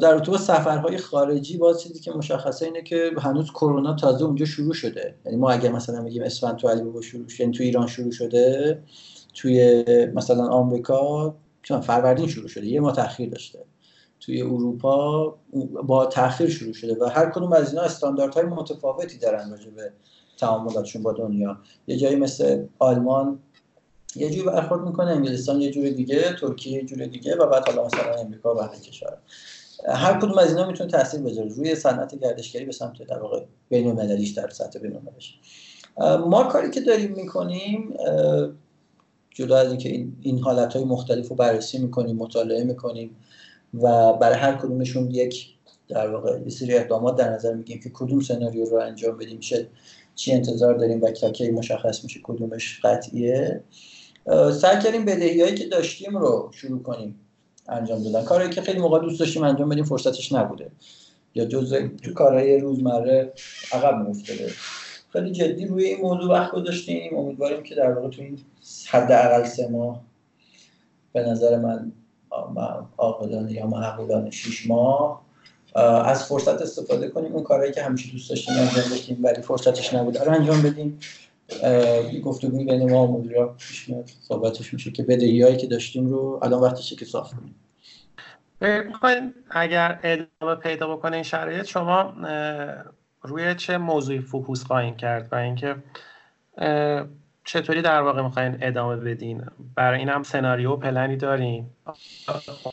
در 0.00 0.12
رابطه 0.12 0.38
سفرهای 0.38 0.98
خارجی 0.98 1.58
باز 1.58 1.82
چیزی 1.82 2.00
که 2.00 2.12
مشخصه 2.12 2.66
اینه 2.66 2.82
که 2.82 3.10
هنوز 3.18 3.50
کرونا 3.50 3.94
تازه 3.94 4.24
اونجا 4.24 4.44
شروع 4.44 4.74
شده. 4.74 5.14
یعنی 5.24 5.36
ما 5.38 5.50
اگر 5.50 5.72
مثلا 5.72 6.02
بگیم 6.02 6.22
اسفند 6.22 6.56
تو 6.56 6.68
علی 6.68 7.02
شروع 7.02 7.26
یعنی 7.38 7.52
تو 7.52 7.62
ایران 7.62 7.86
شروع 7.86 8.10
شده 8.10 8.82
توی 9.34 9.84
مثلا 10.14 10.46
آمریکا 10.46 11.34
چون 11.62 11.80
فروردین 11.80 12.28
شروع 12.28 12.48
شده 12.48 12.66
یه 12.66 12.80
ما 12.80 12.92
تاخیر 12.92 13.30
داشته. 13.30 13.58
توی 14.20 14.42
اروپا 14.42 15.34
با 15.86 16.06
تاخیر 16.06 16.48
شروع 16.48 16.72
شده 16.72 16.96
و 17.00 17.04
هر 17.04 17.30
کدوم 17.30 17.52
از 17.52 17.70
اینا 17.70 17.82
استانداردهای 17.82 18.44
متفاوتی 18.44 19.18
دارن 19.18 19.50
راجع 19.50 19.70
به 19.70 19.92
تعاملاتشون 20.38 21.02
با 21.02 21.12
دنیا. 21.12 21.58
یه 21.86 21.96
جایی 21.96 22.16
مثل 22.16 22.64
آلمان 22.78 23.38
یه 24.16 24.30
جور 24.30 24.46
برخورد 24.46 24.80
می‌کنه 24.80 25.10
انگلستان 25.10 25.60
یه 25.60 25.70
جور 25.70 25.88
دیگه 25.88 26.36
ترکیه 26.40 26.72
یه 26.72 26.84
جور 26.84 27.06
دیگه 27.06 27.36
و 27.36 27.46
بعد 27.46 27.68
حالا 27.68 27.86
مثلا 27.86 28.14
امریکا 28.14 28.54
و 28.54 28.58
بقیه 28.58 28.80
کشور. 28.80 29.16
هر 29.88 30.18
کدوم 30.18 30.38
از 30.38 30.48
اینا 30.48 30.66
می‌تونه 30.66 30.90
تاثیر 30.90 31.20
بذاره. 31.20 31.48
روی 31.48 31.74
صنعت 31.74 32.18
گردشگری 32.18 32.64
به 32.64 32.72
سمت 32.72 33.02
در 33.02 33.18
واقع 33.18 33.44
بین 33.68 33.86
المللیش 33.86 34.30
در 34.30 34.48
سطح 34.48 34.78
بین 34.78 34.98
ما 36.26 36.44
کاری 36.44 36.70
که 36.70 36.80
داریم 36.80 37.12
می‌کنیم 37.12 37.94
جدا 39.30 39.56
از 39.56 39.68
اینکه 39.68 39.88
این, 39.88 40.16
این 40.20 40.38
حالت 40.38 40.76
های 40.76 40.84
مختلف 40.84 41.28
رو 41.28 41.36
بررسی 41.36 41.78
می‌کنیم 41.78 42.16
مطالعه 42.16 42.64
می‌کنیم 42.64 43.16
و 43.74 44.12
برای 44.12 44.38
هر 44.38 44.56
کدومشون 44.56 45.10
یک 45.10 45.46
در 45.88 46.10
واقع 46.10 46.40
یه 46.44 46.50
سری 46.50 46.74
اقدامات 46.74 47.16
در 47.16 47.30
نظر 47.30 47.54
میگیم 47.54 47.80
که 47.80 47.90
کدوم 47.94 48.20
سناریو 48.20 48.64
رو 48.64 48.76
انجام 48.76 49.16
بدیم 49.16 49.36
میشه 49.36 49.66
چی 50.14 50.32
انتظار 50.32 50.74
داریم 50.74 51.02
و 51.02 51.10
کی 51.10 51.50
مشخص 51.50 52.04
میشه 52.04 52.20
کدومش 52.22 52.80
قطعیه. 52.84 53.62
سعی 54.60 54.82
کردیم 54.82 55.04
بدهی 55.04 55.40
هایی 55.40 55.54
که 55.54 55.66
داشتیم 55.66 56.16
رو 56.16 56.50
شروع 56.52 56.82
کنیم. 56.82 57.20
انجام 57.68 58.02
دادن. 58.02 58.24
کاری 58.24 58.50
که 58.50 58.60
خیلی 58.60 58.78
موقع 58.78 59.00
دوست 59.00 59.20
داشتیم 59.20 59.42
انجام 59.42 59.68
بدیم 59.68 59.84
فرصتش 59.84 60.32
نبوده. 60.32 60.70
یا 61.34 61.44
جزء 61.44 61.88
تو 62.02 62.12
کارهای 62.12 62.60
روزمره 62.60 63.32
عقب 63.72 64.06
میافتاده 64.06 64.52
خیلی 65.12 65.32
جدی 65.32 65.66
روی 65.66 65.84
این 65.84 66.00
موضوع 66.00 66.30
وقت 66.30 66.52
گذاشتیم. 66.52 67.16
امیدواریم 67.16 67.62
که 67.62 67.74
در 67.74 67.92
واقع 67.92 68.08
تو 68.08 68.22
این 68.22 68.38
حداقل 68.88 69.44
سه 69.44 69.68
ماه 69.68 70.00
به 71.12 71.22
نظر 71.22 71.58
من 71.58 71.92
عاقلانه 72.98 73.52
یا 73.52 73.66
معقولانه 73.66 74.30
شیش 74.30 74.66
ماه 74.66 75.22
از 76.04 76.24
فرصت 76.24 76.62
استفاده 76.62 77.08
کنیم. 77.08 77.32
اون 77.32 77.42
کارهایی 77.42 77.72
که 77.72 77.82
همیشه 77.82 78.12
دوست 78.12 78.30
داشتیم 78.30 78.54
انجام 78.58 78.84
بدیم 78.84 79.24
ولی 79.24 79.42
فرصتش 79.42 79.94
نبود. 79.94 80.18
رو 80.18 80.32
انجام 80.32 80.62
بدیم. 80.62 80.98
گفتگوی 82.24 82.64
بین 82.64 82.90
ما 82.90 83.06
و 83.06 83.18
مدیرا 83.18 83.48
پیش 83.58 83.88
میاد. 83.88 84.10
صحبتش 84.20 84.74
میشه 84.74 84.90
که 84.90 85.02
بدهی 85.02 85.56
که 85.56 85.66
داشتیم 85.66 86.08
رو 86.08 86.40
الان 86.42 86.60
وقتشه 86.60 86.96
که 86.96 87.04
صاف 87.04 87.34
کنیم. 87.34 87.54
می‌خواین 88.86 89.34
اگر 89.50 90.00
ادامه 90.02 90.54
پیدا 90.54 90.96
بکنه 90.96 91.14
این 91.14 91.22
شرایط 91.22 91.64
شما 91.64 92.14
روی 93.22 93.54
چه 93.54 93.78
موضوعی 93.78 94.20
فوکوس 94.20 94.64
خواهیم 94.64 94.96
کرد 94.96 95.28
و 95.32 95.34
اینکه 95.34 95.76
چطوری 97.44 97.82
در 97.82 98.02
واقع 98.02 98.22
می‌خواین 98.22 98.58
ادامه 98.60 98.96
بدین؟ 98.96 99.44
برای 99.74 99.98
این 99.98 100.08
هم 100.08 100.22
سناریو 100.22 100.72
و 100.72 100.76
پلنی 100.76 101.16
دارین؟ 101.16 101.66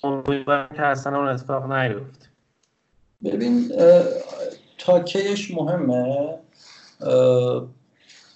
امیدوارم 0.04 0.70
که 0.76 0.82
اصلا 0.82 1.18
اون 1.18 1.28
اتفاق 1.28 1.72
نیفت 1.72 2.30
ببین 3.24 3.72
تا 4.78 5.00
کیش 5.00 5.52
مهمه 5.52 6.38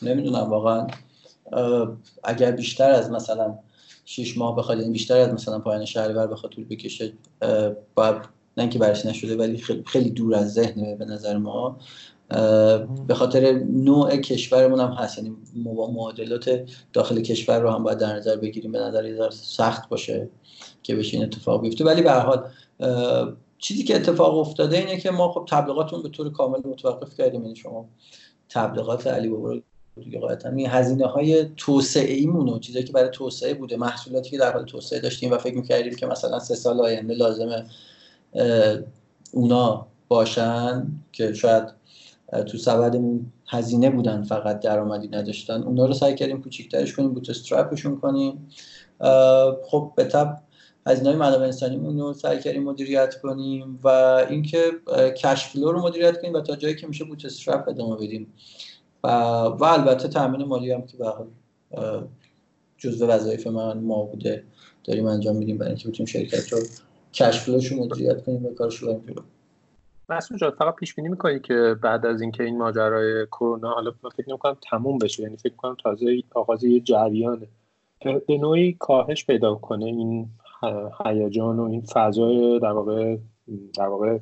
نمی‌دونم 0.02 0.50
واقعا 0.50 0.88
اگر 2.24 2.52
بیشتر 2.52 2.92
از 2.92 3.12
مثلا 3.12 3.60
شش 4.06 4.38
ماه 4.38 4.56
بخواد 4.56 4.78
یعنی 4.80 4.92
بیشتر 4.92 5.18
از 5.18 5.34
مثلا 5.34 5.60
پایان 5.60 5.86
شهریور 5.86 6.28
بخواد 6.28 6.52
طول 6.52 6.66
بکشه 6.66 7.14
باید 7.96 8.16
نه 8.58 8.64
اینکه 8.64 8.80
برش 8.80 9.06
نشده 9.06 9.36
ولی 9.36 9.58
خیلی, 9.86 10.10
دور 10.10 10.36
از 10.36 10.54
ذهن 10.54 10.96
به 10.96 11.06
نظر 11.06 11.38
ما 11.38 11.80
به 13.08 13.14
خاطر 13.14 13.54
نوع 13.70 14.18
کشورمون 14.18 14.80
هم 14.80 14.92
هست. 14.92 15.18
یعنی 15.18 15.36
معادلات 15.66 16.66
داخل 16.94 17.22
کشور 17.22 17.60
رو 17.60 17.70
هم 17.70 17.84
باید 17.84 17.98
در 17.98 18.16
نظر 18.16 18.36
بگیریم 18.36 18.72
به 18.72 18.80
نظر 18.80 19.06
یه 19.06 19.30
سخت 19.30 19.90
باشه 19.90 20.30
که 20.84 20.96
بشه 20.96 21.18
این 21.18 21.26
اتفاق 21.26 21.62
بیفته. 21.62 21.84
ولی 21.84 22.02
به 22.02 22.12
حال 22.12 22.50
چیزی 23.58 23.84
که 23.84 23.96
اتفاق 23.96 24.38
افتاده 24.38 24.78
اینه 24.78 24.98
که 24.98 25.12
ما 25.12 25.32
خب 25.32 25.46
تبلیغاتون 25.50 26.04
به 26.04 26.10
طور 26.10 26.32
کامل 26.32 26.60
متوقف 26.66 27.18
کردیم. 27.18 27.42
یعنی 27.42 27.56
شما 27.56 27.90
تبلیغات 28.50 29.08
علی 29.08 29.30
بابا 29.30 29.52
رو 29.52 29.62
دیگه 29.96 30.20
قاعدتا. 30.20 30.50
این 30.50 30.68
هزینه 30.68 31.08
های 31.08 31.46
توسعه 31.58 32.14
ایمون 32.14 32.50
و 32.50 32.60
چیزایی 32.60 32.86
که 32.86 32.94
برای 32.94 33.10
توسعه 33.10 33.54
بوده 33.54 33.78
محصولاتی 33.78 34.30
که 34.30 34.38
در 34.38 34.54
حال 34.54 34.66
توسعه 34.66 35.00
داشتیم 35.00 35.32
و 35.32 35.38
فکر 35.38 35.56
می‌کردیم 35.56 35.96
که 35.96 36.06
مثلا 36.06 36.40
سه 36.40 36.56
سال 36.56 36.82
آینده 36.82 37.14
لازمه 37.14 37.66
اونا 39.32 39.88
باشن 40.08 40.88
که 41.12 41.34
شاید 41.34 41.64
تو 42.46 42.58
سبدمون 42.58 43.32
هزینه 43.48 43.90
بودن 43.90 44.24
فقط 44.24 44.60
درآمدی 44.60 45.08
نداشتن. 45.08 45.64
اونا 45.64 45.86
رو 45.86 45.94
سعی 45.94 46.16
کردیم 46.16 46.42
کوچیک‌ترش 46.42 46.96
کنیم 46.96 47.14
bootstrap 47.14 47.30
شون 47.30 48.00
کنیم. 48.00 48.48
خب 49.66 49.92
به 49.96 50.04
تبع 50.04 50.38
هزینه 50.88 51.10
های 51.10 51.18
منابع 51.18 51.46
انسانی 51.46 52.00
رو 52.00 52.14
سعی 52.14 52.40
کردیم 52.40 52.64
مدیریت 52.64 53.22
کنیم 53.22 53.80
و 53.84 53.88
اینکه 54.30 54.72
cash 55.18 55.46
flow 55.46 55.72
رو 55.72 55.82
مدیریت 55.82 56.22
کنیم 56.22 56.34
و 56.34 56.42
تا 56.42 56.56
جایی 56.56 56.76
که 56.76 56.88
میشه 56.88 57.04
bootstrap 57.04 57.70
ادامه 57.70 57.96
بدیم. 57.96 58.34
و, 59.04 59.08
و 59.44 59.64
البته 59.64 60.08
تامین 60.08 60.44
مالی 60.44 60.72
هم 60.72 60.82
که 60.82 60.98
به 60.98 61.14
جزء 62.78 63.08
وظایف 63.08 63.48
من 63.48 63.78
ما 63.78 64.04
بوده 64.04 64.44
داریم 64.84 65.06
انجام 65.06 65.36
میدیم 65.36 65.58
برای 65.58 65.70
اینکه 65.70 65.90
بتونیم 65.90 66.06
شرکت 66.06 66.54
رو 66.54 66.60
کش 67.14 67.40
فلوش 67.40 67.72
رو 67.72 67.84
مدیریت 67.84 68.24
کنیم 68.24 68.46
و 68.46 68.54
کارش 68.54 68.76
رو 68.76 69.02
جلو 69.08 69.22
مسعود 70.10 70.40
جان 70.40 70.52
فقط 70.52 70.76
پیش 70.76 70.96
بینی 70.96 71.10
می‌کنی 71.10 71.40
که 71.40 71.76
بعد 71.82 72.06
از 72.06 72.22
اینکه 72.22 72.44
این 72.44 72.58
ماجرای 72.58 73.26
کرونا 73.26 73.70
حالا 73.70 73.92
فکر 73.92 74.30
نمی‌کنم 74.30 74.58
تموم 74.70 74.98
بشه 74.98 75.24
یعنی 75.24 75.38
فکر 75.38 75.56
کنم 75.56 75.76
تازه 75.84 76.24
آغاز 76.36 76.64
یه 76.64 76.80
جریانه. 76.80 77.48
به 78.28 78.38
نوعی 78.38 78.74
کاهش 78.74 79.26
پیدا 79.26 79.56
کنه 79.56 79.86
این 79.86 80.30
هیجان 81.06 81.60
و 81.60 81.64
این 81.64 81.82
فضای 81.82 82.60
در 82.60 82.72
واقع 82.72 83.18
در 83.78 83.88
واقع 83.88 84.20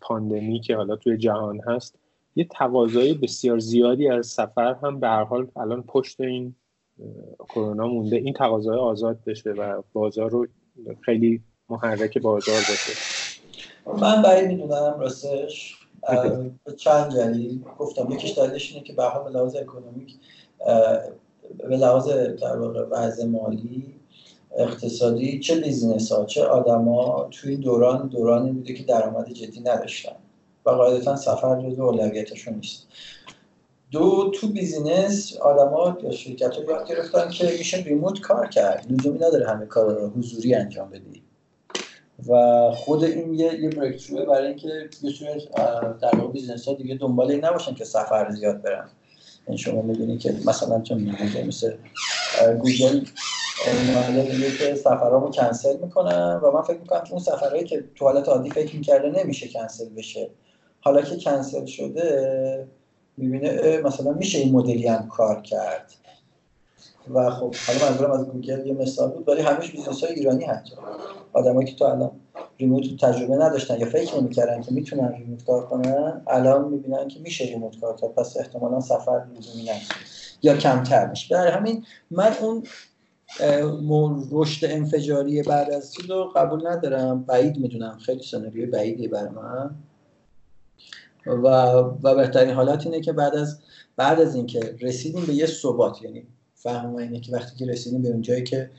پاندمی 0.00 0.60
که 0.60 0.76
حالا 0.76 0.96
توی 0.96 1.16
جهان 1.16 1.60
هست. 1.66 1.98
یه 2.36 2.44
تقاضای 2.50 3.14
بسیار 3.14 3.58
زیادی 3.58 4.08
از 4.08 4.26
سفر 4.26 4.74
هم 4.82 5.00
به 5.00 5.08
هر 5.08 5.24
حال 5.24 5.46
الان 5.56 5.82
پشت 5.82 6.20
این 6.20 6.54
کرونا 7.48 7.86
مونده. 7.86 8.16
این 8.16 8.34
تقاضای 8.34 8.78
آزاد 8.78 9.24
بشه 9.26 9.50
و 9.50 9.82
بازار 9.92 10.30
رو 10.30 10.46
خیلی 11.00 11.42
محرک 11.68 12.18
بازار 12.18 12.56
باشه. 12.56 12.92
من 14.00 14.22
برای 14.22 14.46
می‌دونم 14.48 14.96
راستش 14.98 15.78
چند 16.76 17.12
دلیل 17.12 17.64
گفتم. 17.78 18.10
یکیش 18.10 18.38
دلیلش 18.38 18.72
اینه 18.72 18.84
که 18.84 18.92
به 18.92 19.02
به 19.24 19.30
لحاظ 19.30 19.56
اکونومیک 19.56 20.14
به 21.68 21.76
لحاظ 21.76 22.08
در 22.42 22.58
واقع 22.58 22.86
وضع 22.90 23.26
مالی 23.26 23.94
اقتصادی 24.56 25.40
چه 25.40 25.60
بیزینس 25.60 26.12
ها 26.12 26.24
چه 26.24 26.44
آدما 26.44 27.28
توی 27.30 27.56
دوران 27.56 28.08
دورانی 28.08 28.52
بوده 28.52 28.74
که 28.74 28.82
درآمد 28.82 29.32
جدی 29.32 29.60
نداشتن. 29.60 30.16
و 30.66 30.70
قاعدتا 30.70 31.16
سفر 31.16 31.62
جزو 31.62 31.82
اولویتشون 31.82 32.54
نیست. 32.54 32.86
دو 33.90 34.30
تو 34.34 34.48
business 34.48 35.36
آدما 35.36 35.98
یا 36.02 36.10
شرکت 36.10 36.56
ها 36.56 36.62
یاد 36.62 36.88
گرفتن 36.88 37.30
که 37.30 37.44
میشه 37.58 37.76
remote 37.76 38.20
کار 38.20 38.48
کرد. 38.48 38.86
لزومی 38.90 39.18
نداره 39.18 39.48
همه 39.48 39.66
کار 39.66 39.94
رو 39.94 40.10
حضوری 40.10 40.54
انجام 40.54 40.90
بدی. 40.90 41.22
و 42.28 42.70
خود 42.72 43.04
این 43.04 43.34
یه 43.34 43.54
یه 43.60 43.68
break 43.68 44.12
برای 44.12 44.46
اینکه 44.46 44.68
یه 45.02 45.12
در 46.02 46.16
واقع 46.16 46.32
business 46.32 46.68
ها 46.68 46.74
دیگه 46.74 46.94
دنبال 46.94 47.30
این 47.30 47.44
نباشن 47.44 47.74
که 47.74 47.84
سفر 47.84 48.30
زیاد 48.30 48.62
برن. 48.62 48.78
این 48.78 48.88
یعنی 49.46 49.58
شما 49.58 49.82
می‌دونید 49.82 50.20
که 50.20 50.34
مثلا 50.46 50.80
چون 50.80 50.98
میگه 50.98 51.44
مثل 51.44 51.76
گوگل 52.58 53.06
اومده 53.66 54.22
میگه 54.32 54.56
که 54.58 54.74
سفرامو 54.74 55.30
کنسل 55.30 55.76
می‌کنم 55.76 56.40
و 56.44 56.50
من 56.50 56.62
فکر 56.62 56.78
می‌کنم 56.78 57.04
که 57.04 57.12
اون 57.12 57.22
سفرهایی 57.22 57.64
که 57.64 57.84
تو 57.94 58.04
حالت 58.04 58.28
عادی 58.28 58.50
فکر 58.50 58.76
می‌کرده 58.76 59.08
نمیشه 59.08 59.48
کنسل 59.48 59.88
بشه. 59.88 60.30
حالا 60.84 61.02
که 61.02 61.16
کنسل 61.16 61.66
شده 61.66 62.68
می‌بینه 63.16 63.80
مثلا 63.84 64.12
میشه 64.12 64.38
این 64.38 64.52
مدلی 64.52 64.86
هم 64.86 65.08
کار 65.08 65.42
کرد. 65.42 65.92
و 67.14 67.30
خب 67.30 67.54
حالا 67.66 67.90
منظورم 67.90 68.10
از 68.10 68.26
گوگل 68.26 68.66
یه 68.66 68.72
مثال 68.72 69.10
بود 69.10 69.28
ولی 69.28 69.40
همش 69.40 69.70
business 69.70 70.04
های 70.04 70.14
ایرانی 70.14 70.44
حتی 70.44 70.72
آدمایی 71.32 71.68
که 71.68 71.76
تو 71.76 71.84
الان 71.84 72.10
remote 72.58 73.04
تجربه 73.04 73.36
نداشتن 73.36 73.80
یا 73.80 73.86
فکر 73.86 74.20
نمی‌کردن 74.20 74.62
که 74.62 74.72
می‌تونن 74.72 75.12
remote 75.12 75.44
کار 75.44 75.66
کنن 75.66 76.22
الان 76.26 76.68
می‌بینن 76.68 77.08
که 77.08 77.20
میشه 77.20 77.44
remote 77.44 77.80
کار 77.80 77.96
کرد. 77.96 78.14
پس 78.14 78.36
احتمالا 78.36 78.80
سفر 78.80 79.26
لزومی 79.38 79.62
نداره 79.62 79.80
یا 80.42 80.56
کمتر 80.56 81.10
میشه 81.10 81.34
برای 81.34 81.52
همین 81.52 81.84
من 82.10 82.32
اون 82.40 84.28
رشد 84.32 84.66
انفجاری 84.70 85.42
بعد 85.42 85.70
از 85.70 85.94
رو 86.08 86.32
قبول 86.36 86.66
ندارم. 86.66 87.24
بعید 87.24 87.58
می‌دونم. 87.58 87.98
خیلی 87.98 88.22
سناریوی 88.22 88.66
بعیدی 88.66 89.08
برای 89.08 89.28
من. 89.28 89.74
و 91.26 91.48
و 92.02 92.14
بهترین 92.14 92.54
حالت 92.54 92.86
اینه 92.86 93.00
که 93.00 93.12
بعد 93.12 93.34
از 93.34 93.58
بعد 93.96 94.20
از 94.20 94.34
اینکه 94.34 94.76
رسیدیم 94.80 95.26
به 95.26 95.34
یه 95.34 95.46
ثبات 95.46 96.02
یعنی 96.02 96.26
فهم 96.54 96.96
اینه 96.96 97.20
که 97.20 97.32
وقتی 97.32 97.56
که 97.56 97.72
رسیدیم 97.72 98.02
به 98.02 98.08
اون 98.08 98.22
جایی 98.22 98.42
که 98.42 98.70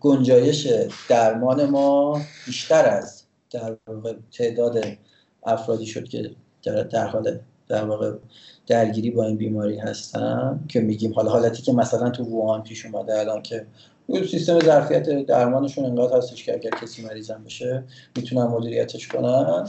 گنجایش 0.00 0.68
درمان 1.08 1.70
ما 1.70 2.20
بیشتر 2.46 2.84
از 2.88 3.22
در 3.50 3.76
واقع 3.86 4.14
تعداد 4.32 4.84
افرادی 5.46 5.86
شد 5.86 6.08
که 6.08 6.30
در 6.62 7.06
حال 7.06 7.38
در 7.68 7.84
واقع 7.84 8.12
درگیری 8.66 9.10
با 9.10 9.24
این 9.24 9.36
بیماری 9.36 9.78
هستن 9.78 10.64
که 10.68 10.80
میگیم. 10.80 11.14
حالا 11.14 11.30
حالتی 11.30 11.62
که 11.62 11.72
مثلا 11.72 12.10
تو 12.10 12.24
ووهان 12.24 12.62
پیش 12.62 12.86
اومده 12.86 13.18
الان 13.18 13.42
که 13.42 13.66
سیستم 14.30 14.60
ظرفیت 14.60 15.26
درمانشون 15.26 15.84
انقدر 15.84 16.16
هستش 16.16 16.44
که 16.44 16.54
اگر 16.54 16.70
کسی 16.70 17.06
مریضم 17.06 17.42
بشه 17.44 17.84
می‌تونن 18.16 18.44
مدیریتش 18.44 19.08
کنن. 19.08 19.68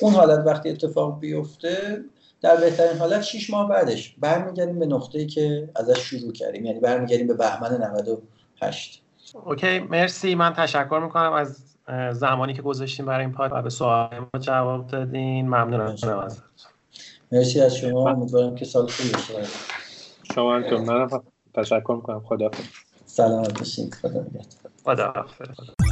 اون 0.00 0.12
حالت 0.12 0.46
وقتی 0.46 0.70
اتفاق 0.70 1.20
بیفته 1.20 2.04
در 2.40 2.56
بهترین 2.56 2.98
حالت 2.98 3.22
6 3.22 3.50
ماه 3.50 3.68
بعدش 3.68 4.14
برمیگردیم 4.18 4.78
به 4.78 4.86
نقطه‌ای 4.86 5.26
که 5.26 5.70
ازش 5.76 5.98
شروع 5.98 6.32
کردیم. 6.32 6.64
یعنی 6.64 6.80
برمیگردیم 6.80 7.26
به 7.26 7.34
بهمن 7.34 7.82
98 7.82 9.02
اوکی 9.44 9.78
مرسی. 9.78 10.34
من 10.34 10.52
تشکر 10.52 11.00
می‌کنم 11.04 11.32
از 11.32 11.58
زمانی 12.12 12.54
که 12.54 12.62
گذاشتیم 12.62 13.06
برای 13.06 13.24
این 13.24 13.34
پاد 13.34 13.50
و 13.54 13.62
به 13.62 13.70
سوال 13.70 14.08
ما 14.34 14.40
جواب 14.40 14.86
دادین. 14.86 15.46
ممنونم. 15.46 15.86
ازت 15.86 16.42
مرسی 17.32 17.60
از 17.60 17.76
شما. 17.76 18.10
امیدوارم 18.10 18.54
که 18.54 18.64
سال 18.64 18.86
خوبی 18.86 19.10
داشته 19.10 19.34
باشید 19.34 19.54
شما 20.34 20.56
هم 20.56 20.84
منم 20.84 21.22
تشکر 21.54 21.94
می‌کنم. 21.96 22.20
خدا 22.20 22.50
سلامت 23.14 23.58
باشید 23.58 23.94
خدا 23.94 24.26
خدا 24.84 25.83